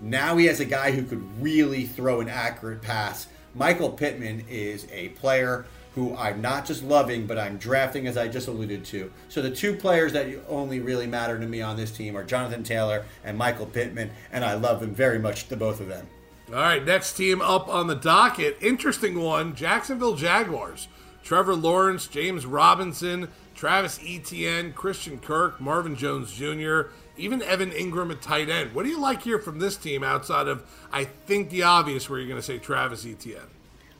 [0.00, 3.26] now he has a guy who could really throw an accurate pass.
[3.54, 8.28] Michael Pittman is a player who I'm not just loving, but I'm drafting as I
[8.28, 9.10] just alluded to.
[9.28, 12.62] So the two players that only really matter to me on this team are Jonathan
[12.62, 16.06] Taylor and Michael Pittman, and I love them very much, the both of them.
[16.48, 18.56] All right, next team up on the docket.
[18.60, 20.88] Interesting one Jacksonville Jaguars.
[21.22, 28.22] Trevor Lawrence, James Robinson, Travis Etienne, Christian Kirk, Marvin Jones Jr., even Evan Engram at
[28.22, 28.74] tight end.
[28.74, 32.18] What do you like here from this team outside of, I think, the obvious where
[32.18, 33.42] you're going to say Travis Etienne?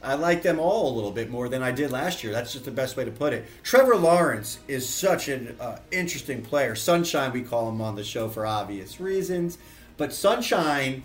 [0.02, 2.32] I like them all a little bit more than I did last year.
[2.32, 3.46] That's just the best way to put it.
[3.62, 6.74] Trevor Lawrence is such an uh, interesting player.
[6.74, 9.58] Sunshine, we call him on the show for obvious reasons.
[9.98, 11.02] But Sunshine,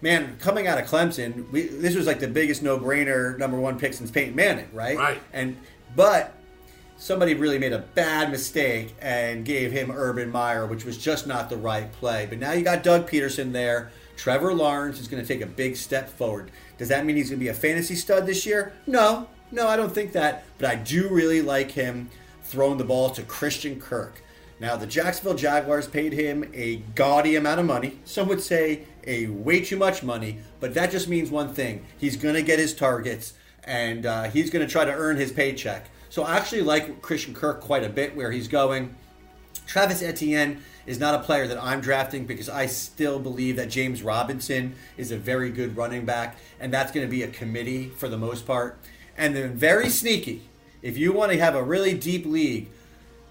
[0.00, 3.92] man, coming out of Clemson, we, this was like the biggest no-brainer number one pick
[3.92, 4.96] since Peyton Manning, right?
[4.96, 5.20] Right.
[5.34, 5.58] And
[5.94, 6.34] but
[6.98, 11.48] somebody really made a bad mistake and gave him Urban Meyer, which was just not
[11.48, 12.26] the right play.
[12.28, 13.90] But now you got Doug Pederson there.
[14.16, 16.50] Trevor Lawrence is going to take a big step forward.
[16.76, 18.72] Does that mean he's going to be a fantasy stud this year?
[18.86, 20.44] No, no, I don't think that.
[20.58, 22.10] But I do really like him
[22.42, 24.20] throwing the ball to Christian Kirk.
[24.60, 28.00] Now, the Jacksonville Jaguars paid him a gaudy amount of money.
[28.04, 32.16] Some would say a way too much money, but that just means one thing he's
[32.16, 35.88] going to get his targets and uh, he's going to try to earn his paycheck.
[36.10, 38.94] So I actually like Christian Kirk quite a bit where he's going.
[39.66, 44.02] Travis Etienne is not a player that I'm drafting because I still believe that James
[44.02, 48.08] Robinson is a very good running back, and that's going to be a committee for
[48.08, 48.78] the most part.
[49.16, 50.48] And then very sneaky,
[50.80, 52.68] if you want to have a really deep league,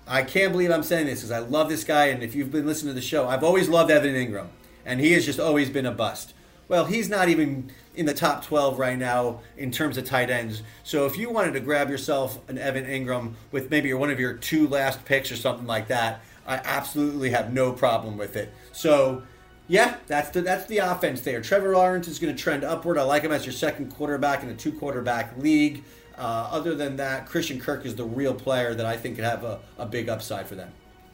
[0.05, 2.67] I can't believe I'm saying this because I love this guy, and if you've been
[2.67, 4.49] listening to the show, I've always loved Evan Engram,
[4.85, 6.33] and he has just always been a bust.
[6.67, 10.61] Well, he's not even in the top 12 right now in terms of tight ends.
[10.83, 14.33] So if you wanted to grab yourself an Evan Engram with maybe one of your
[14.33, 18.53] two last picks or something like that, I absolutely have no problem with it.
[18.71, 19.23] So
[19.67, 21.41] yeah, that's the that's the offense there.
[21.41, 22.97] Trevor Lawrence is going to trend upward.
[22.97, 25.83] I like him as your second quarterback in a two quarterback league.
[26.17, 29.43] Uh, other than that, Christian Kirk is the real player that I think could have
[29.43, 30.71] a, a big upside for them.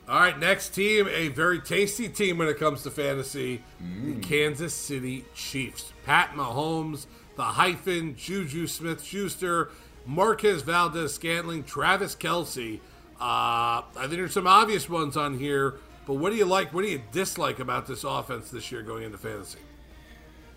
[0.08, 3.63] All right, next team, a very tasty team when it comes to fantasy,
[4.04, 5.94] the Kansas City Chiefs.
[6.06, 7.06] Pat Mahomes,
[7.38, 9.70] the hyphen, Juju Smith Schuster,
[10.06, 12.82] Marquez Valdes Scantling, Travis Kelce.
[13.22, 16.74] Uh, I think there's some obvious ones on here, but what do you like?
[16.74, 19.60] What do you dislike about this offense this year going into fantasy?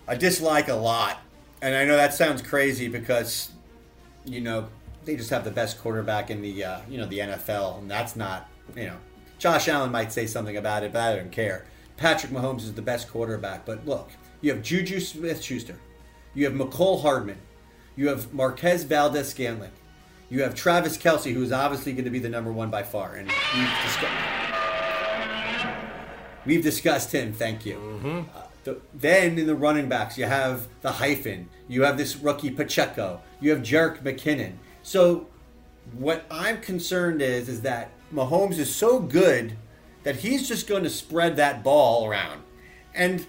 [0.08, 1.20] I dislike a lot.
[1.62, 3.50] And I know that sounds crazy because,
[4.24, 4.68] you know,
[5.04, 7.78] they just have the best quarterback in the, uh, you know, the NFL.
[7.78, 8.96] And that's not, you know,
[9.38, 11.66] Josh Allen might say something about it, but I don't care.
[11.96, 13.64] Patrick Mahomes is the best quarterback.
[13.64, 15.78] But look, you have Juju Smith Schuster.
[16.34, 17.38] You have Mecole Hardman.
[17.96, 19.70] You have Marquez Valdes Scantling.
[20.28, 23.14] You have Travis Kelce, who is obviously going to be the number one by far.
[23.14, 24.12] And we've discussed,
[26.44, 28.28] we've discussed him, thank you.
[28.34, 31.48] Uh, the, then in the running backs, you have the hyphen.
[31.68, 33.22] You have this rookie Pacheco.
[33.40, 34.54] You have Jerick McKinnon.
[34.82, 35.28] So
[35.92, 39.56] what I'm concerned is is that Mahomes is so good
[40.02, 42.42] that he's just going to spread that ball around.
[42.94, 43.26] And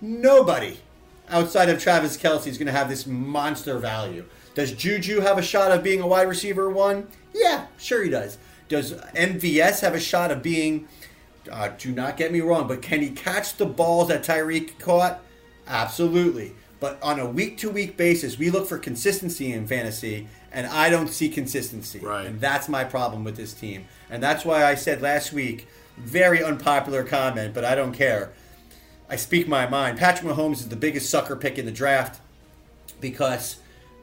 [0.00, 0.78] nobody
[1.28, 4.24] outside of Travis Kelce is going to have this monster value.
[4.54, 7.06] Does Juju have a shot of being a wide receiver one?
[7.34, 8.38] Yeah, sure he does.
[8.68, 10.88] Does MVS have a shot of being,
[11.50, 15.20] uh, do not get me wrong, but can he catch the balls that Tyreek caught?
[15.66, 16.54] Absolutely.
[16.80, 20.90] But on a week to week basis, we look for consistency in fantasy, and I
[20.90, 21.98] don't see consistency.
[21.98, 22.26] Right.
[22.26, 23.86] And that's my problem with this team.
[24.10, 28.32] And that's why I said last week, very unpopular comment, but I don't care.
[29.08, 29.98] I speak my mind.
[29.98, 32.20] Patrick Mahomes is the biggest sucker pick in the draft
[33.00, 33.56] because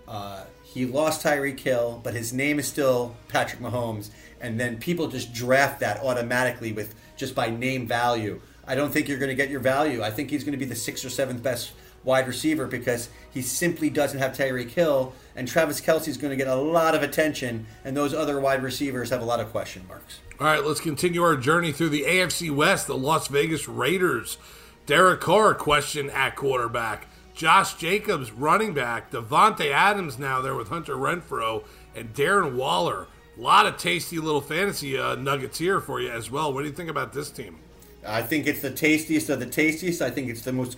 [0.08, 4.10] uh, he lost Tyreek Hill, but his name is still Patrick Mahomes,
[4.40, 8.40] and then people just draft that automatically with just by name value.
[8.68, 10.04] I don't think you're going to get your value.
[10.04, 11.72] I think he's going to be the sixth or seventh best
[12.04, 16.48] wide receiver because he simply doesn't have Tyreek Hill, and Travis Kelce's going to get
[16.48, 20.20] a lot of attention, and those other wide receivers have a lot of question marks.
[20.40, 22.88] All right, let's continue our journey through the AFC West.
[22.88, 24.38] The Las Vegas Raiders.
[24.86, 27.08] Derek Carr, question at quarterback.
[27.34, 29.12] Josh Jacobs, running back.
[29.12, 31.64] Davante Adams now there with Hunter Renfrow
[31.96, 33.08] and Darren Waller.
[33.38, 36.52] A lot of tasty little fantasy uh, nuggets here for you as well.
[36.54, 37.58] What do you think about this team?
[38.06, 40.02] I think it's the tastiest of the tastiest.
[40.02, 40.78] I think it's the most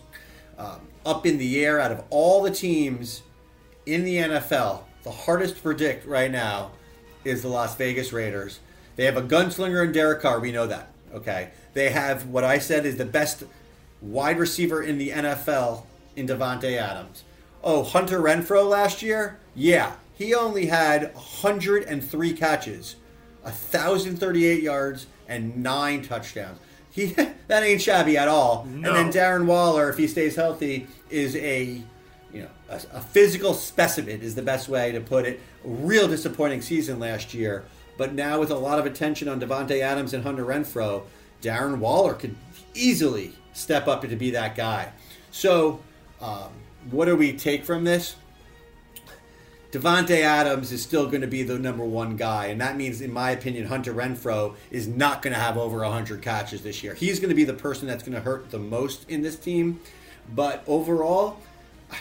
[0.62, 3.24] um, up in the air out of all the teams
[3.86, 4.84] in the NFL.
[5.04, 6.72] The hardest to predict right now
[7.24, 8.60] is the Las Vegas Raiders.
[8.96, 10.40] They have a gunslinger in Derek Carr.
[10.40, 10.90] We know that.
[11.14, 11.50] Okay.
[11.74, 13.44] They have what I said is the best
[14.02, 15.84] wide receiver in the NFL
[16.16, 17.24] in Davante Adams.
[17.64, 19.40] Oh, Hunter Renfrow last year?
[19.56, 19.94] Yeah.
[20.14, 22.96] He only had 103 catches,
[23.42, 26.60] 1,038 yards, and nine touchdowns.
[26.92, 27.06] He
[27.48, 28.66] that ain't shabby at all.
[28.66, 28.94] No.
[28.94, 31.82] And then Darren Waller, if he stays healthy, is a
[32.34, 35.40] you know, a, a physical specimen is the best way to put it.
[35.66, 37.64] A real disappointing season last year,
[37.98, 41.04] but now with a lot of attention on Davante Adams and Hunter Renfrow,
[41.42, 42.36] Darren Waller could
[42.74, 44.92] easily step up to be that guy.
[45.32, 45.82] So,
[46.22, 46.50] um,
[46.90, 48.16] what do we take from this?
[49.72, 53.12] Davante Adams is still going to be the number one guy, and that means, in
[53.12, 56.94] my opinion, Hunter Renfrow is not going to have over 100 catches this year.
[56.94, 59.80] He's going to be the person that's going to hurt the most in this team.
[60.36, 61.40] But overall,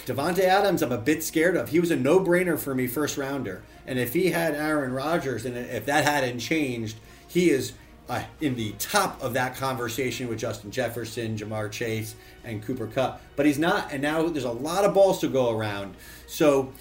[0.04, 1.68] Davante Adams, I'm a bit scared of.
[1.68, 3.62] He was a no-brainer for me, first rounder.
[3.86, 6.96] And if he had Aaron Rodgers, and if that hadn't changed,
[7.28, 7.74] he is
[8.08, 13.20] uh, in the top of that conversation with Justin Jefferson, Ja'Marr Chase, and Cooper Kupp.
[13.36, 15.94] But he's not, and now there's a lot of balls to go around.
[16.26, 16.72] So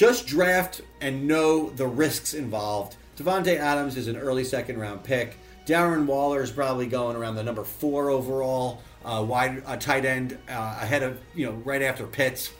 [0.00, 2.96] just draft and know the risks involved.
[3.18, 5.36] Davante Adams is an early second round pick.
[5.66, 10.38] Darren Waller is probably going around the number four overall, uh, wide uh, tight end
[10.48, 12.50] uh, ahead of you know right after Pitts.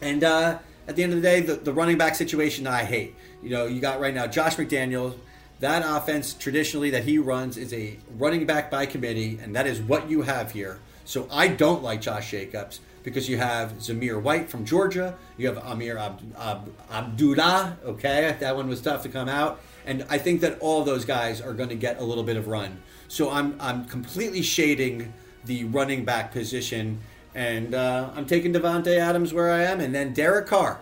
[0.00, 3.14] And uh, at the end of the day, the, the running back situation I hate.
[3.42, 5.18] You know, you got right now Josh McDaniels.
[5.60, 9.82] That offense traditionally that he runs is a running back by committee, and that is
[9.82, 10.80] what you have here.
[11.04, 15.56] So I don't like Josh Jacobs because you have Zamir White from Georgia, you have
[15.58, 17.76] Ameer Ab- Ab- Abdullah.
[17.84, 21.40] Okay, that one was tough to come out, and I think that all those guys
[21.40, 22.80] are going to get a little bit of run.
[23.08, 25.12] So I'm I'm completely shading
[25.44, 26.98] the running back position,
[27.34, 30.80] and uh, I'm taking Davante Adams where I am, and then Derek Carr,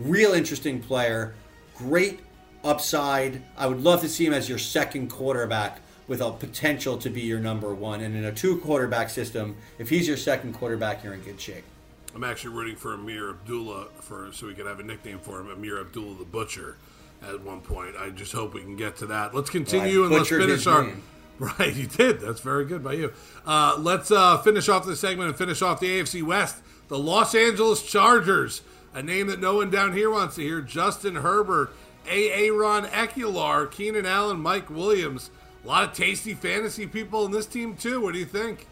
[0.00, 1.34] real interesting player,
[1.76, 2.20] great
[2.64, 3.42] upside.
[3.56, 7.20] I would love to see him as your second quarterback with a potential to be
[7.20, 8.00] your number one.
[8.00, 11.64] And in a two quarterback system, if he's your second quarterback, you're in good shape.
[12.14, 15.48] I'm actually rooting for Ameer Abdullah for so we could have a nickname for him,
[15.48, 16.76] Ameer Abdullah the Butcher.
[17.22, 19.34] At one point, I just hope we can get to that.
[19.34, 20.84] Let's continue well, and let's finish our.
[20.84, 21.02] Name.
[21.38, 22.18] Right, you did.
[22.18, 23.12] That's very good by you.
[23.46, 26.56] Uh, let's uh, finish off this segment and finish off the AFC West.
[26.88, 30.60] The Los Angeles Chargers, a name that no one down here wants to hear.
[30.60, 31.70] Justin Herbert,
[32.08, 35.30] Aaron Ekeler, Keenan Allen, Mike Williams.
[35.64, 38.00] A lot of tasty fantasy people in this team too.
[38.00, 38.66] What do you think?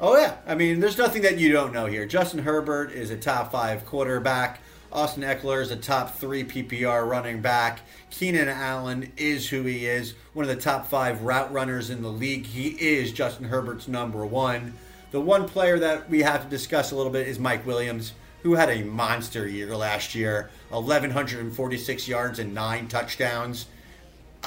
[0.00, 2.06] Oh yeah, I mean, there's nothing that you don't know here.
[2.06, 4.60] Justin Herbert is a top five quarterback.
[4.92, 7.82] Austin Ekeler is a top three PPR running back.
[8.10, 12.08] Keenan Allen is who he is, one of the top five route runners in the
[12.08, 12.46] league.
[12.46, 14.74] He is Justin Herbert's number one.
[15.12, 18.54] The one player that we have to discuss a little bit is Mike Williams, who
[18.54, 23.66] had a monster year last year 1,146 yards and nine touchdowns.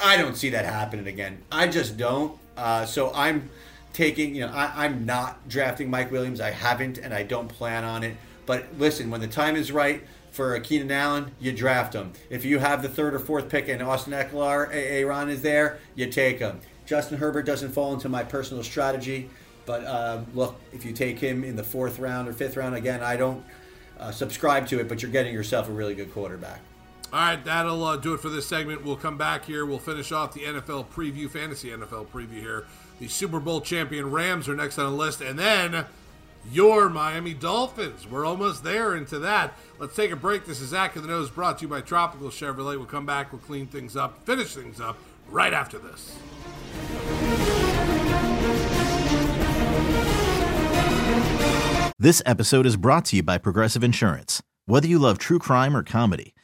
[0.02, 1.42] I don't see that happening again.
[1.50, 2.38] I just don't.
[2.56, 3.50] Uh, so I'm
[3.92, 6.40] taking, you know, I, I'm not drafting Mike Williams.
[6.40, 8.16] I haven't, and I don't plan on it.
[8.46, 12.12] But listen, when the time is right for a Keenan Allen, you draft him.
[12.28, 16.10] If you have the third or fourth pick and Austin Ekeler, Aaron is there, you
[16.10, 16.60] take him.
[16.86, 19.30] Justin Herbert doesn't fall into my personal strategy,
[19.64, 23.02] but uh, look, if you take him in the fourth round or fifth round, again,
[23.02, 23.44] I don't
[23.98, 26.60] uh, subscribe to it, but you're getting yourself a really good quarterback.
[27.14, 28.84] All right, that'll uh, do it for this segment.
[28.84, 29.64] We'll come back here.
[29.64, 32.66] We'll finish off the NFL preview, fantasy NFL preview here.
[32.98, 35.86] The Super Bowl champion Rams are next on the list, and then
[36.50, 38.04] your Miami Dolphins.
[38.04, 39.56] We're almost there into that.
[39.78, 40.44] Let's take a break.
[40.44, 42.76] This is Zach of the Nose brought to you by Tropical Chevrolet.
[42.78, 44.98] We'll come back, we'll clean things up, finish things up
[45.30, 46.18] right after this.
[51.96, 54.42] This episode is brought to you by Progressive Insurance.
[54.66, 56.33] Whether you love true crime or comedy,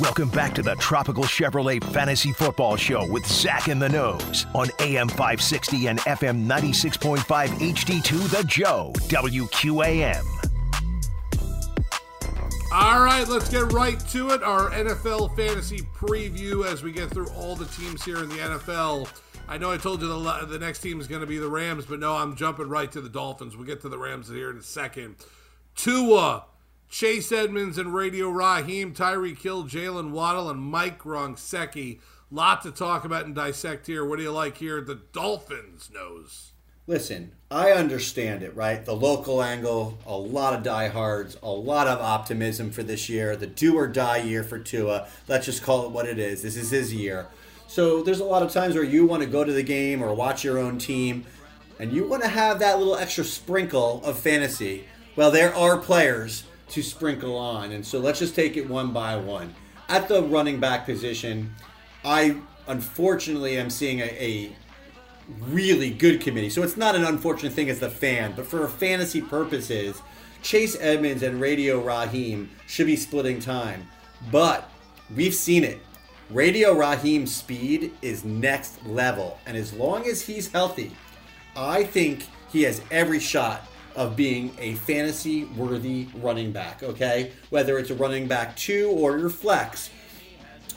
[0.00, 4.68] Welcome back to the Tropical Chevrolet Fantasy Football Show with Zach and the Nose on
[4.80, 10.22] AM 560 and FM 96.5 HD2 The Joe, WQAM.
[12.70, 14.42] All right, let's get right to it.
[14.42, 19.08] Our NFL fantasy preview as we get through all the teams here in the NFL.
[19.48, 21.86] I know I told you the, the next team is going to be the Rams,
[21.86, 23.56] but no, I'm jumping right to the Dolphins.
[23.56, 25.16] We'll get to the Rams here in a second.
[25.74, 26.44] Tua,
[26.88, 32.00] Chase Edmonds, and Radio Raheem, Tyreek Hill, Jaylen Waddle, and Mike Gronkowski.
[32.30, 34.04] Lot to talk about and dissect here.
[34.04, 34.80] What do you like here?
[34.80, 36.52] The Dolphins knows.
[36.88, 38.84] Listen, I understand it, right?
[38.84, 43.48] The local angle, a lot of diehards, a lot of optimism for this year, the
[43.48, 45.08] do or die year for Tua.
[45.26, 46.42] Let's just call it what it is.
[46.42, 47.26] This is his year.
[47.66, 50.14] So there's a lot of times where you want to go to the game or
[50.14, 51.26] watch your own team,
[51.80, 54.84] and you want to have that little extra sprinkle of fantasy.
[55.16, 59.16] Well, there are players to sprinkle on, and so let's just take it one by
[59.16, 59.54] one.
[59.88, 61.54] At the running back position,
[62.04, 62.36] I
[62.66, 64.56] unfortunately am seeing a, a
[65.48, 66.50] really good committee.
[66.50, 70.02] So it's not an unfortunate thing as the fan, but for fantasy purposes,
[70.42, 73.86] Chase Edmonds and Radio Raheem should be splitting time.
[74.30, 74.68] But
[75.14, 75.78] we've seen it.
[76.30, 79.38] Radio Raheem's speed is next level.
[79.46, 80.92] And as long as he's healthy,
[81.56, 87.32] I think he has every shot of being a fantasy worthy running back, okay?
[87.50, 89.90] Whether it's a running back two or your flex.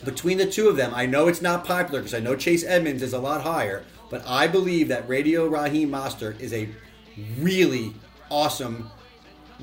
[0.05, 3.03] Between the two of them, I know it's not popular because I know Chase Edmonds
[3.03, 6.69] is a lot higher, but I believe that Radio Raheem Mostert is a
[7.39, 7.93] really
[8.29, 8.89] awesome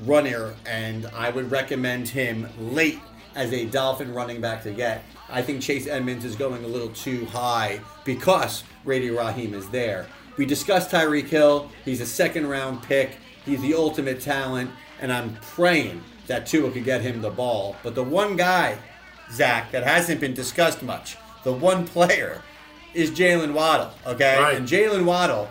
[0.03, 2.99] runner, and I would recommend him late
[3.35, 5.03] as a Dolphin running back to get.
[5.29, 10.07] I think Chase Edmonds is going a little too high because Radio Raheem is there.
[10.37, 11.71] We discussed Tyreek Hill.
[11.83, 13.17] He's a second round pick.
[13.47, 14.69] He's the ultimate talent,
[14.99, 17.77] and I'm praying that Tua could get him the ball.
[17.81, 18.77] But the one guy,
[19.31, 22.41] Zach, that hasn't been discussed much, the one player,
[22.93, 23.91] is Jaylen Waddle.
[24.05, 24.55] Okay, Right.
[24.57, 25.47] and Jaylen Waddle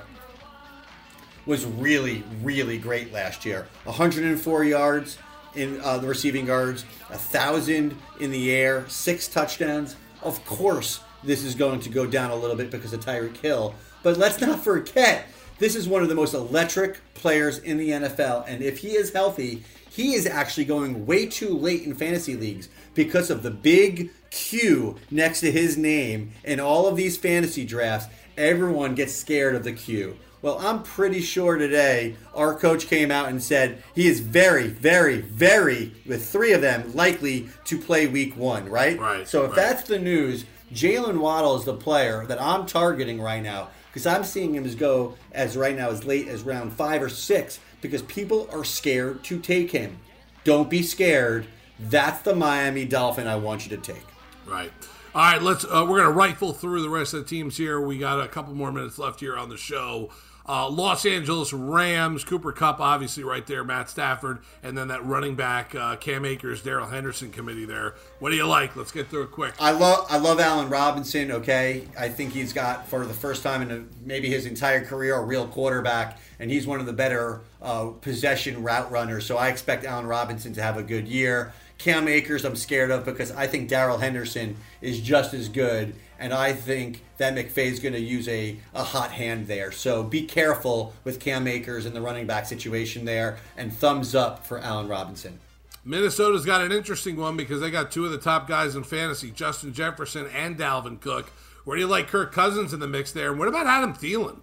[1.47, 3.67] was really, really great last year.
[3.85, 5.17] 104 yards
[5.55, 9.97] in uh, the receiving yards, a thousand in the air, six touchdowns.
[10.23, 13.75] Of course, this is going to go down a little bit because of Tyreek Hill,
[14.03, 15.29] but let's not forget
[15.59, 19.13] this is one of the most electric players in the NFL, and if he is
[19.13, 24.11] healthy, he is actually going way too late in fantasy leagues because of the big
[24.31, 28.13] Q next to his name in all of these fantasy drafts.
[28.37, 30.19] Everyone gets scared of the Q.
[30.43, 35.23] Well, I'm pretty sure today our coach came out and said he is very, very,
[35.23, 38.99] very, with three of them, likely to play week one, right?
[38.99, 39.57] Right, So if right.
[39.57, 44.25] that's the news, Jaylen Waddle is the player that I'm targeting right now because I'm
[44.25, 48.03] seeing him as go as right now as late as round five or six because
[48.03, 49.97] people are scared to take him.
[50.45, 51.47] Don't be scared.
[51.81, 54.05] That's the Miami Dolphin I want you to take.
[54.45, 54.71] Right.
[55.15, 55.65] All right, let's.
[55.65, 57.81] Uh, we're gonna rifle through the rest of the teams here.
[57.81, 60.11] We got a couple more minutes left here on the show.
[60.49, 65.35] Uh, Los Angeles Rams, Cooper Kupp, obviously right there, Matt Stafford, and then that running
[65.35, 67.95] back uh, Cam Akers, Darrell Henderson committee there.
[68.21, 68.77] What do you like?
[68.77, 69.55] Let's get through it quick.
[69.59, 71.33] I love I love Allen Robinson.
[71.33, 75.17] Okay, I think he's got for the first time in a, maybe his entire career
[75.17, 79.27] a real quarterback, and he's one of the better uh, possession route runners.
[79.27, 81.53] So I expect Allen Robinson to have a good year.
[81.79, 86.33] Cam Akers, I'm scared of because I think Darrell Henderson is just as good, and
[86.33, 89.73] I think that McVay's going to use a, a hot hand there.
[89.73, 94.47] So be careful with Cam Akers and the running back situation there, and thumbs up
[94.47, 95.39] for Allen Robinson.
[95.85, 99.31] Minnesota's got an interesting one because they got two of the top guys in fantasy,
[99.31, 101.31] Justin Jefferson and Dalvin Cook.
[101.65, 103.31] Where do you like Kirk Cousins in the mix there?
[103.31, 104.39] And what about Adam Thielen?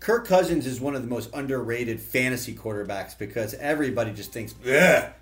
[0.00, 4.54] Kirk Cousins is one of the most underrated fantasy quarterbacks because everybody just thinks,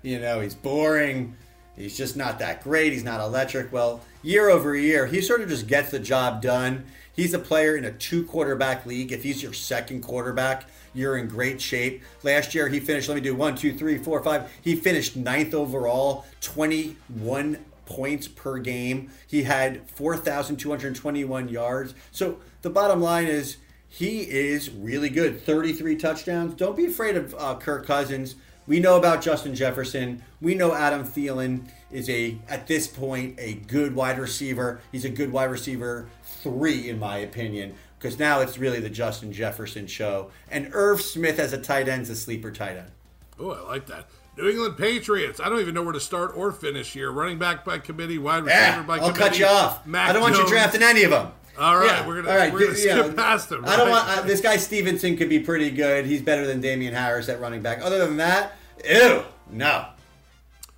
[0.01, 1.35] you know, he's boring.
[1.79, 2.91] He's just not that great.
[2.91, 3.71] He's not electric.
[3.71, 6.83] Well, year over year, he sort of just gets the job done.
[7.15, 9.13] He's a player in a two quarterback league.
[9.13, 12.03] If he's your second quarterback, you're in great shape.
[12.21, 14.51] Last year, he finished, let me do one, two, three, four, five.
[14.61, 19.09] He finished ninth overall, 21 points per game.
[19.25, 21.93] He had 4,221 yards.
[22.11, 23.55] So the bottom line is
[23.87, 25.41] he is really good.
[25.45, 26.55] 33 touchdowns.
[26.55, 28.35] Don't be afraid of uh, Kirk Cousins.
[28.69, 30.21] We know about Justin Jefferson.
[30.41, 34.79] We know Adam Thielen is a at this point a good wide receiver.
[34.91, 39.33] He's a good wide receiver three in my opinion because now it's really the Justin
[39.33, 40.29] Jefferson show.
[40.51, 42.91] And Irv Smith as a tight end's a sleeper tight end.
[43.39, 44.05] Oh, I like that.
[44.37, 45.39] New England Patriots.
[45.39, 47.11] I don't even know where to start or finish here.
[47.11, 49.19] Running back by committee, wide receiver Yeah, by I'll committee.
[49.19, 49.87] cut you off.
[49.87, 51.31] Mac I don't want you drafting any of them.
[51.57, 53.65] All right, Yeah, we're gonna all right, we're gonna skip past them.
[53.65, 56.05] I don't want uh, this guy Stevenson could be pretty good.
[56.05, 57.81] He's better than Damien Harris at running back.
[57.81, 58.53] Other than that,
[58.85, 59.87] ew, no.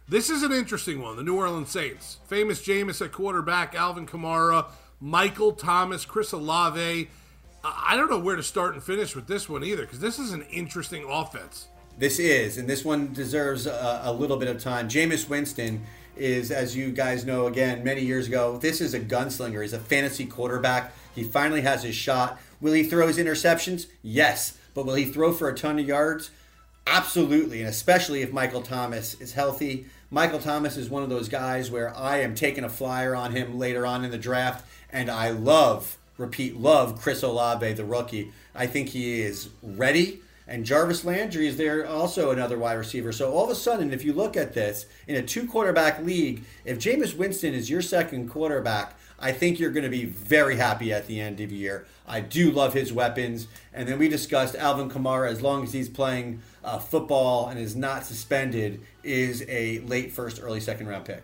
[0.07, 1.15] This is an interesting one.
[1.15, 2.17] The New Orleans Saints.
[2.27, 4.65] Famous Jameis at quarterback, Alvin Kamara,
[4.99, 7.09] Michael Thomas, Chris Olave.
[7.63, 10.31] I don't know where to start and finish with this one either because this is
[10.33, 11.67] an interesting offense.
[11.97, 14.89] This is, and this one deserves a, a little bit of time.
[14.89, 15.83] Jameis Winston
[16.17, 19.61] is, as you guys know, again, many years ago, this is a gunslinger.
[19.61, 20.93] He's a fantasy quarterback.
[21.15, 22.39] He finally has his shot.
[22.59, 23.87] Will he throw his interceptions?
[24.01, 24.57] Yes.
[24.73, 26.31] But will he throw for a ton of yards?
[26.87, 27.59] Absolutely.
[27.59, 29.85] And especially if Michael Thomas is healthy.
[30.09, 33.57] Michael Thomas is one of those guys where I am taking a flyer on him
[33.57, 34.65] later on in the draft.
[34.91, 38.31] And I love, repeat, love Chris Olave, the rookie.
[38.53, 40.21] I think he is ready.
[40.47, 43.13] And Jarvis Landry is there also another wide receiver.
[43.13, 46.43] So all of a sudden, if you look at this in a two quarterback league,
[46.65, 50.91] if Jameis Winston is your second quarterback, I think you're going to be very happy
[50.91, 51.85] at the end of the year.
[52.05, 53.47] I do love his weapons.
[53.71, 57.75] And then we discussed Alvin Kamara, as long as he's playing uh, football and is
[57.75, 61.23] not suspended, is a late first, early second round pick.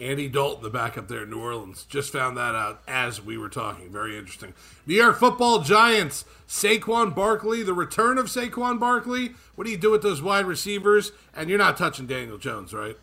[0.00, 3.48] Andy Dalton, the backup there in New Orleans, just found that out as we were
[3.48, 3.90] talking.
[3.90, 4.52] Very interesting.
[4.86, 9.32] New York Football Giants, Saquon Barkley, the return of Saquon Barkley.
[9.54, 11.12] What do you do with those wide receivers?
[11.36, 12.96] And you're not touching Daniel Jones, right?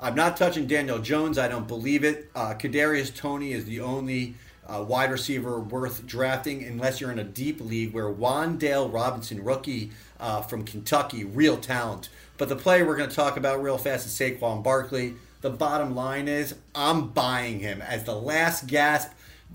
[0.00, 1.38] I'm not touching Daniel Jones.
[1.38, 2.28] I don't believe it.
[2.34, 4.34] Uh, Kadarius Toney is the only
[4.66, 9.90] uh, wide receiver worth drafting unless you're in a deep league where Wan'Dale Robinson, rookie
[10.20, 12.08] uh, from Kentucky, real talent.
[12.38, 15.14] But the player we're going to talk about real fast is Saquon Barkley.
[15.40, 19.10] The bottom line is I'm buying him as the last gasp.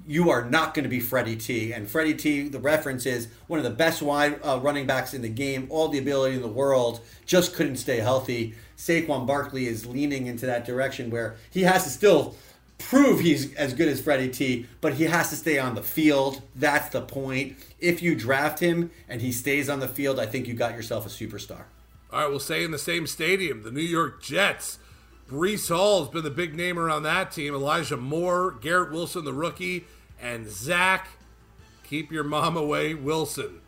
[0.06, 1.72] You are not going to be Freddie T.
[1.72, 5.22] And Freddie T, the reference is one of the best wide uh, running backs in
[5.22, 8.54] the game, all the ability in the world, just couldn't stay healthy.
[8.78, 12.36] Saquon Barkley is leaning into that direction where he has to still
[12.78, 16.42] prove he's as good as Freddie T, but he has to stay on the field.
[16.56, 17.58] That's the point.
[17.80, 21.06] If you draft him and he stays on the field, I think you got yourself
[21.06, 21.64] a superstar.
[22.12, 24.80] All right, we'll stay in the same stadium, the New York Jets.
[25.30, 27.54] Breece Hall has been the big name around that team.
[27.54, 29.86] Elijah Moore, Garrett Wilson, the rookie,
[30.22, 31.10] and Zach.
[31.84, 33.62] Keep your mom away, Wilson.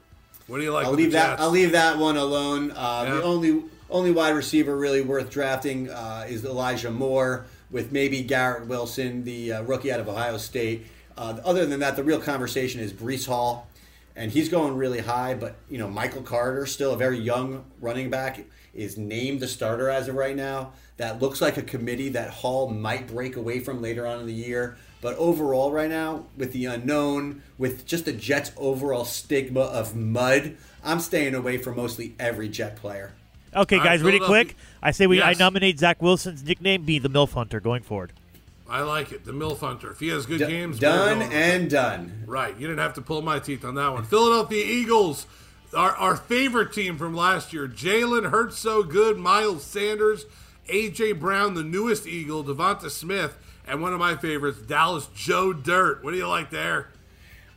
[0.47, 0.85] What do you like?
[0.85, 1.39] I'll leave that.
[1.39, 2.71] I'll leave that one alone.
[2.71, 3.15] Uh, yeah.
[3.15, 8.67] The only only wide receiver really worth drafting uh, is Elijah Moore, with maybe Garrett
[8.67, 10.85] Wilson, the uh, rookie out of Ohio State.
[11.17, 13.67] Uh, other than that, the real conversation is Breece Hall,
[14.15, 15.33] and he's going really high.
[15.33, 19.89] But you know, Michael Carter, still a very young running back, is named the starter
[19.89, 23.81] as of right now that looks like a committee that Hall might break away from
[23.81, 24.77] later on in the year.
[25.01, 30.57] But overall, right now, with the unknown, with just the Jets' overall stigma of mud,
[30.83, 33.13] I'm staying away from mostly every Jet player.
[33.55, 34.55] Okay, guys, really quick.
[34.81, 35.35] I say we yes.
[35.37, 38.13] I nominate Zach Wilson's nickname be the MILF Hunter going forward.
[38.69, 39.91] I like it, the MILF Hunter.
[39.91, 42.23] If he has good D- games, done and done.
[42.27, 44.03] Right, you didn't have to pull my teeth on that one.
[44.03, 45.25] Philadelphia Eagles,
[45.75, 47.67] our, our favorite team from last year.
[47.67, 50.25] Jalen Hurts so good, Miles Sanders
[50.69, 51.13] A.J.
[51.13, 53.37] Brown, the newest Eagle, Devonta Smith,
[53.67, 56.03] and one of my favorites, Dallas Joe Dirt.
[56.03, 56.89] What do you like there?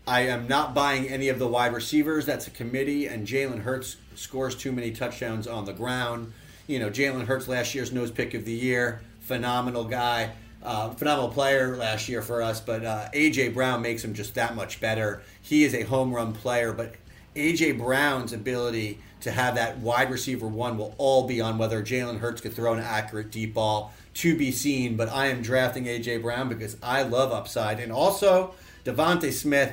[0.06, 2.26] I am not buying any of the wide receivers.
[2.26, 6.32] That's a committee, and Jalen Hurts scores too many touchdowns on the ground.
[6.66, 10.32] You know, Jalen Hurts last year's nose pick of the year, phenomenal guy,
[10.62, 12.60] uh, phenomenal player last year for us.
[12.60, 15.22] But uh, AJ Brown makes him just that much better.
[15.40, 16.94] He is a home run player, but
[17.36, 22.18] AJ Brown's ability to have that wide receiver one will all be on whether Jalen
[22.18, 24.96] Hurts could throw an accurate deep ball to be seen.
[24.96, 27.78] But I am drafting AJ Brown because I love upside.
[27.78, 29.72] And also, Devonta Smith,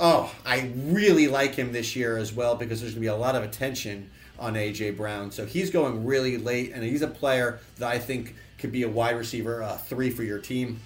[0.00, 3.16] oh, I really like him this year as well because there's going to be a
[3.16, 5.30] lot of attention on AJ Brown.
[5.30, 8.88] So he's going really late, and he's a player that I think could be a
[8.88, 10.80] wide receiver uh, three for your team.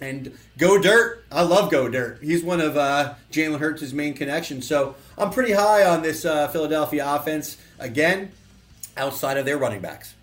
[0.00, 2.22] And Goedert, I love Goedert.
[2.22, 4.66] He's one of uh, Jalen Hurts' main connections.
[4.66, 7.56] So I'm pretty high on this uh, Philadelphia offense.
[7.78, 8.32] Again,
[8.96, 10.14] outside of their running backs.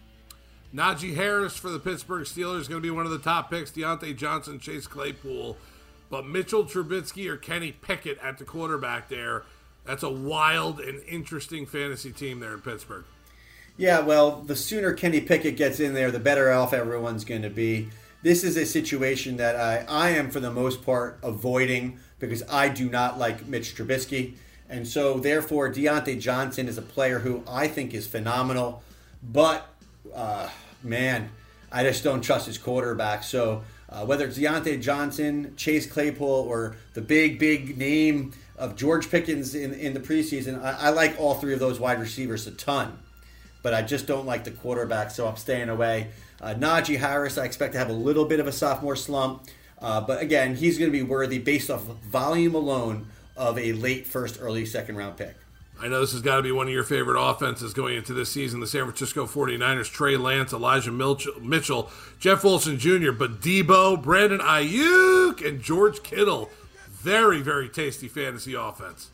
[0.73, 3.71] Najee Harris for the Pittsburgh Steelers is going to be one of the top picks.
[3.71, 5.57] Diontae Johnson, Chase Claypool.
[6.09, 9.43] But Mitchell Trubisky or Kenny Pickett at the quarterback there.
[9.85, 13.05] That's a wild and interesting fantasy team there in Pittsburgh.
[13.77, 17.49] Yeah, well, the sooner Kenny Pickett gets in there, the better off everyone's going to
[17.49, 17.89] be
[18.25, 22.69] this is a situation that I, I am, for the most part, avoiding because I
[22.69, 24.33] do not like Mitch Trubisky.
[24.67, 28.81] And so, therefore, Diontae Johnson is a player who I think is phenomenal.
[29.21, 29.69] But,
[30.11, 30.49] uh,
[30.81, 31.29] man,
[31.71, 33.21] I just don't trust his quarterback.
[33.21, 39.09] So, uh, whether it's Diontae Johnson, Chase Claypool, or the big, big name of George
[39.09, 42.51] Pickens in, in the preseason, I, I like all three of those wide receivers a
[42.51, 42.97] ton.
[43.61, 46.09] But I just don't like the quarterback, so I'm staying away.
[46.41, 49.43] Uh, Najee Harris, I expect to have a little bit of a sophomore slump.
[49.81, 54.07] Uh, but again, he's going to be worthy based off volume alone of a late
[54.07, 55.35] first, early second round pick.
[55.81, 58.31] I know this has got to be one of your favorite offenses going into this
[58.31, 58.61] season.
[58.61, 65.45] The San Francisco 49ers, Trey Lance, Elijah Mitchell, Jeff Wilson Jr., but Deebo, Brandon Aiyuk,
[65.45, 66.49] and George Kittle.
[66.89, 69.11] Very, very tasty fantasy offense.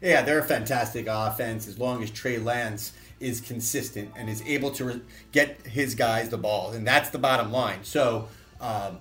[0.00, 4.70] Yeah, they're a fantastic offense as long as Trey Lance is consistent and is able
[4.70, 5.02] to re-
[5.32, 6.72] get his guys the ball.
[6.72, 7.80] And that's the bottom line.
[7.82, 8.28] So
[8.60, 8.98] um,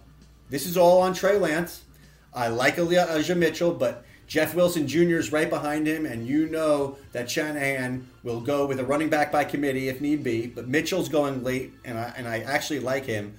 [0.50, 1.84] this is all on Trey Lance.
[2.34, 5.16] I like Elijah Mitchell, but Jeff Wilson Jr.
[5.16, 9.32] is right behind him, and you know that Shanahan will go with a running back
[9.32, 10.48] by committee if need be.
[10.48, 13.34] But Mitchell's going late, and I, and I actually like him.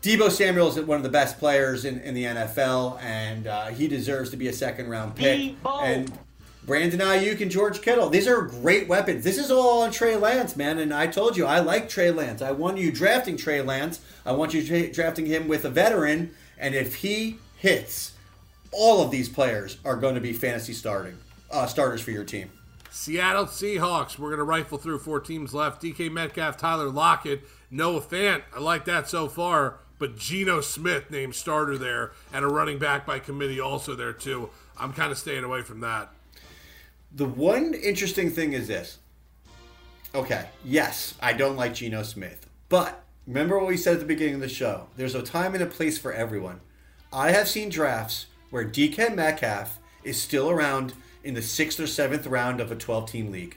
[0.00, 3.88] Deebo Samuel is one of the best players in, in the NFL, and uh, he
[3.88, 5.40] deserves to be a second round pick.
[5.40, 5.82] Deebo.
[5.82, 6.12] And
[6.68, 8.10] Brandon Aiyuk and George Kittle.
[8.10, 9.24] These are great weapons.
[9.24, 10.78] This is all on Trey Lance, man.
[10.78, 12.42] And I told you, I like Trey Lance.
[12.42, 14.00] I want you drafting Trey Lance.
[14.26, 16.30] I want you tra- drafting him with a veteran.
[16.58, 18.12] And if he hits,
[18.72, 21.16] all of these players are going to be fantasy starting
[21.50, 22.50] uh, starters for your team.
[22.90, 24.18] Seattle Seahawks.
[24.18, 25.82] We're going to rifle through four teams left.
[25.82, 28.42] DK Metcalf, Tyler Lockett, Noah Fant.
[28.54, 29.78] I like that so far.
[29.98, 34.50] But Geno Smith named starter there, and a running back by committee also there too.
[34.76, 36.10] I'm kind of staying away from that.
[37.12, 38.98] The one interesting thing is this.
[40.14, 44.36] Okay, yes, I don't like Geno Smith, but remember what we said at the beginning
[44.36, 44.86] of the show.
[44.96, 46.60] There's a time and a place for everyone.
[47.12, 50.94] I have seen drafts where DK Metcalf is still around
[51.24, 53.56] in the sixth or seventh round of a 12 team league.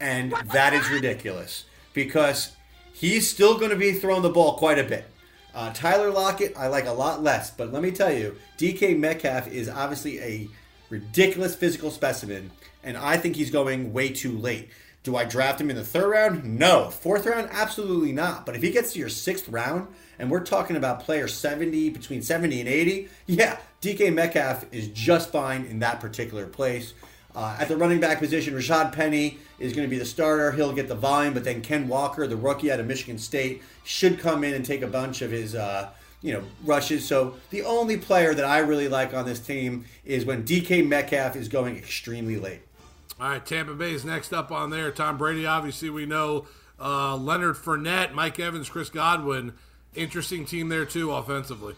[0.00, 1.64] And that is ridiculous
[1.94, 2.52] because
[2.92, 5.06] he's still going to be throwing the ball quite a bit.
[5.54, 9.48] Uh, Tyler Lockett, I like a lot less, but let me tell you, DK Metcalf
[9.48, 10.48] is obviously a
[10.88, 12.50] ridiculous physical specimen,
[12.82, 14.70] and I think he's going way too late.
[15.02, 16.58] Do I draft him in the third round?
[16.58, 16.88] No.
[16.90, 17.48] Fourth round?
[17.50, 18.46] Absolutely not.
[18.46, 22.22] But if he gets to your sixth round, and we're talking about player 70, between
[22.22, 26.94] 70 and 80, yeah, DK Metcalf is just fine in that particular place.
[27.34, 30.52] Uh, at the running back position, Rashaad Penny is going to be the starter.
[30.52, 34.20] He'll get the volume, but then Ken Walker, the rookie out of Michigan State, should
[34.20, 37.04] come in and take a bunch of his, uh, you know, rushes.
[37.04, 41.34] So the only player that I really like on this team is when DK Metcalf
[41.34, 42.60] is going extremely late.
[43.20, 44.92] All right, Tampa Bay is next up on there.
[44.92, 46.46] Tom Brady, obviously, we know.
[46.80, 49.54] Uh, Leonard Fournette, Mike Evans, Chris Godwin.
[49.96, 51.74] Interesting team there, too, offensively.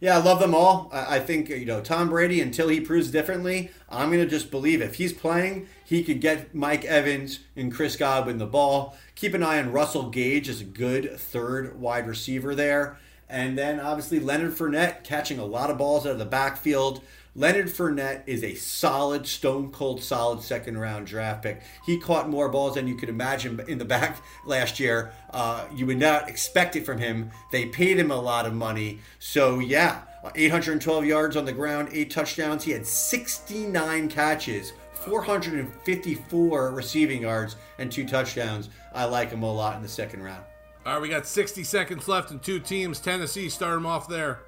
[0.00, 0.88] Yeah, I love them all.
[0.92, 3.70] I think you know Tom Brady until he proves differently.
[3.90, 8.38] I'm gonna just believe if he's playing, he could get Mike Evans and Chris Godwin
[8.38, 8.96] the ball.
[9.14, 12.96] Keep an eye on Russell Gage as a good third wide receiver there,
[13.28, 17.02] and then obviously Leonard Fournette catching a lot of balls out of the backfield.
[17.40, 21.62] Leonard Fournette is a solid, stone cold, solid second round draft pick.
[21.86, 25.12] He caught more balls than you could imagine in the back last year.
[25.30, 27.30] Uh, you would not expect it from him.
[27.50, 28.98] They paid him a lot of money.
[29.20, 30.02] So, yeah,
[30.34, 32.62] 812 yards on the ground, eight touchdowns.
[32.62, 38.68] He had 69 catches, 454 receiving yards, and two touchdowns.
[38.92, 40.44] I like him a lot in the second round.
[40.84, 43.00] All right, we got 60 seconds left and two teams.
[43.00, 44.40] Tennessee, start them off there.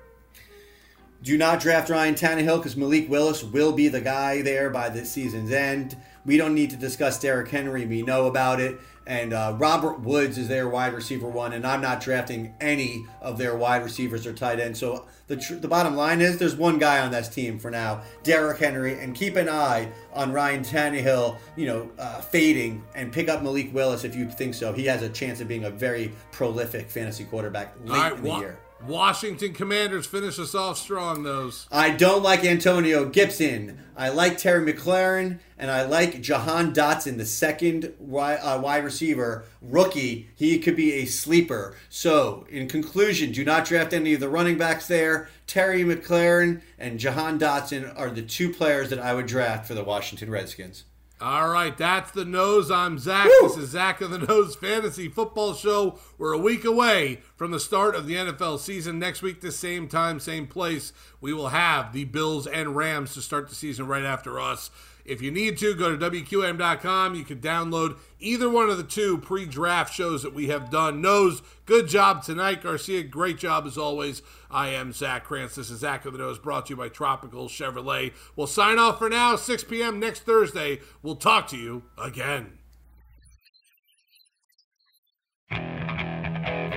[1.22, 5.04] Do not draft Ryan Tannehill because Malik Willis will be the guy there by the
[5.04, 5.96] season's end.
[6.24, 7.86] We don't need to discuss Derrick Henry.
[7.86, 8.80] We know about it.
[9.06, 13.36] And uh, Robert Woods is their wide receiver one, and I'm not drafting any of
[13.38, 14.78] their wide receivers or tight ends.
[14.78, 18.02] So the tr- the bottom line is there's one guy on this team for now,
[18.22, 23.28] Derrick Henry, and keep an eye on Ryan Tannehill, you know, uh, fading, and pick
[23.28, 24.72] up Malik Willis if you think so.
[24.72, 28.36] He has a chance of being a very prolific fantasy quarterback late right, in the
[28.38, 28.58] year.
[28.86, 31.68] Washington Commanders finish us off strong, those.
[31.70, 33.78] I don't like Antonio Gibson.
[33.96, 39.44] I like Terry McLaurin, and I like Jahan Dotson, the second wide, uh, wide receiver
[39.60, 40.30] rookie.
[40.34, 41.76] He could be a sleeper.
[41.88, 45.28] So, in conclusion, do not draft any of the running backs there.
[45.46, 49.84] Terry McLaurin and Jahan Dotson are the two players that I would draft for the
[49.84, 50.84] Washington Redskins.
[51.22, 52.68] All right, that's the nose.
[52.68, 53.26] I'm Zach.
[53.26, 53.46] Woo!
[53.46, 56.00] This is Zach of the Nose Fantasy Football Show.
[56.18, 58.98] We're a week away from the start of the NFL season.
[58.98, 63.22] Next week, the same time, same place, we will have the Bills and Rams to
[63.22, 64.72] start the season right after us.
[65.04, 67.14] If you need to, go to WQM.com.
[67.14, 71.00] You can download either one of the two pre draft shows that we have done.
[71.00, 72.62] Nose, good job tonight.
[72.62, 74.22] Garcia, great job as always.
[74.50, 75.56] I am Zach Krantz.
[75.56, 78.12] This is Zach of the Nose brought to you by Tropical Chevrolet.
[78.36, 79.98] We'll sign off for now, 6 p.m.
[79.98, 80.80] next Thursday.
[81.02, 82.58] We'll talk to you again.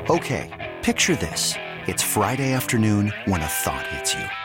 [0.08, 1.56] Okay, picture this.
[1.88, 4.45] It's Friday afternoon when a thought hits you.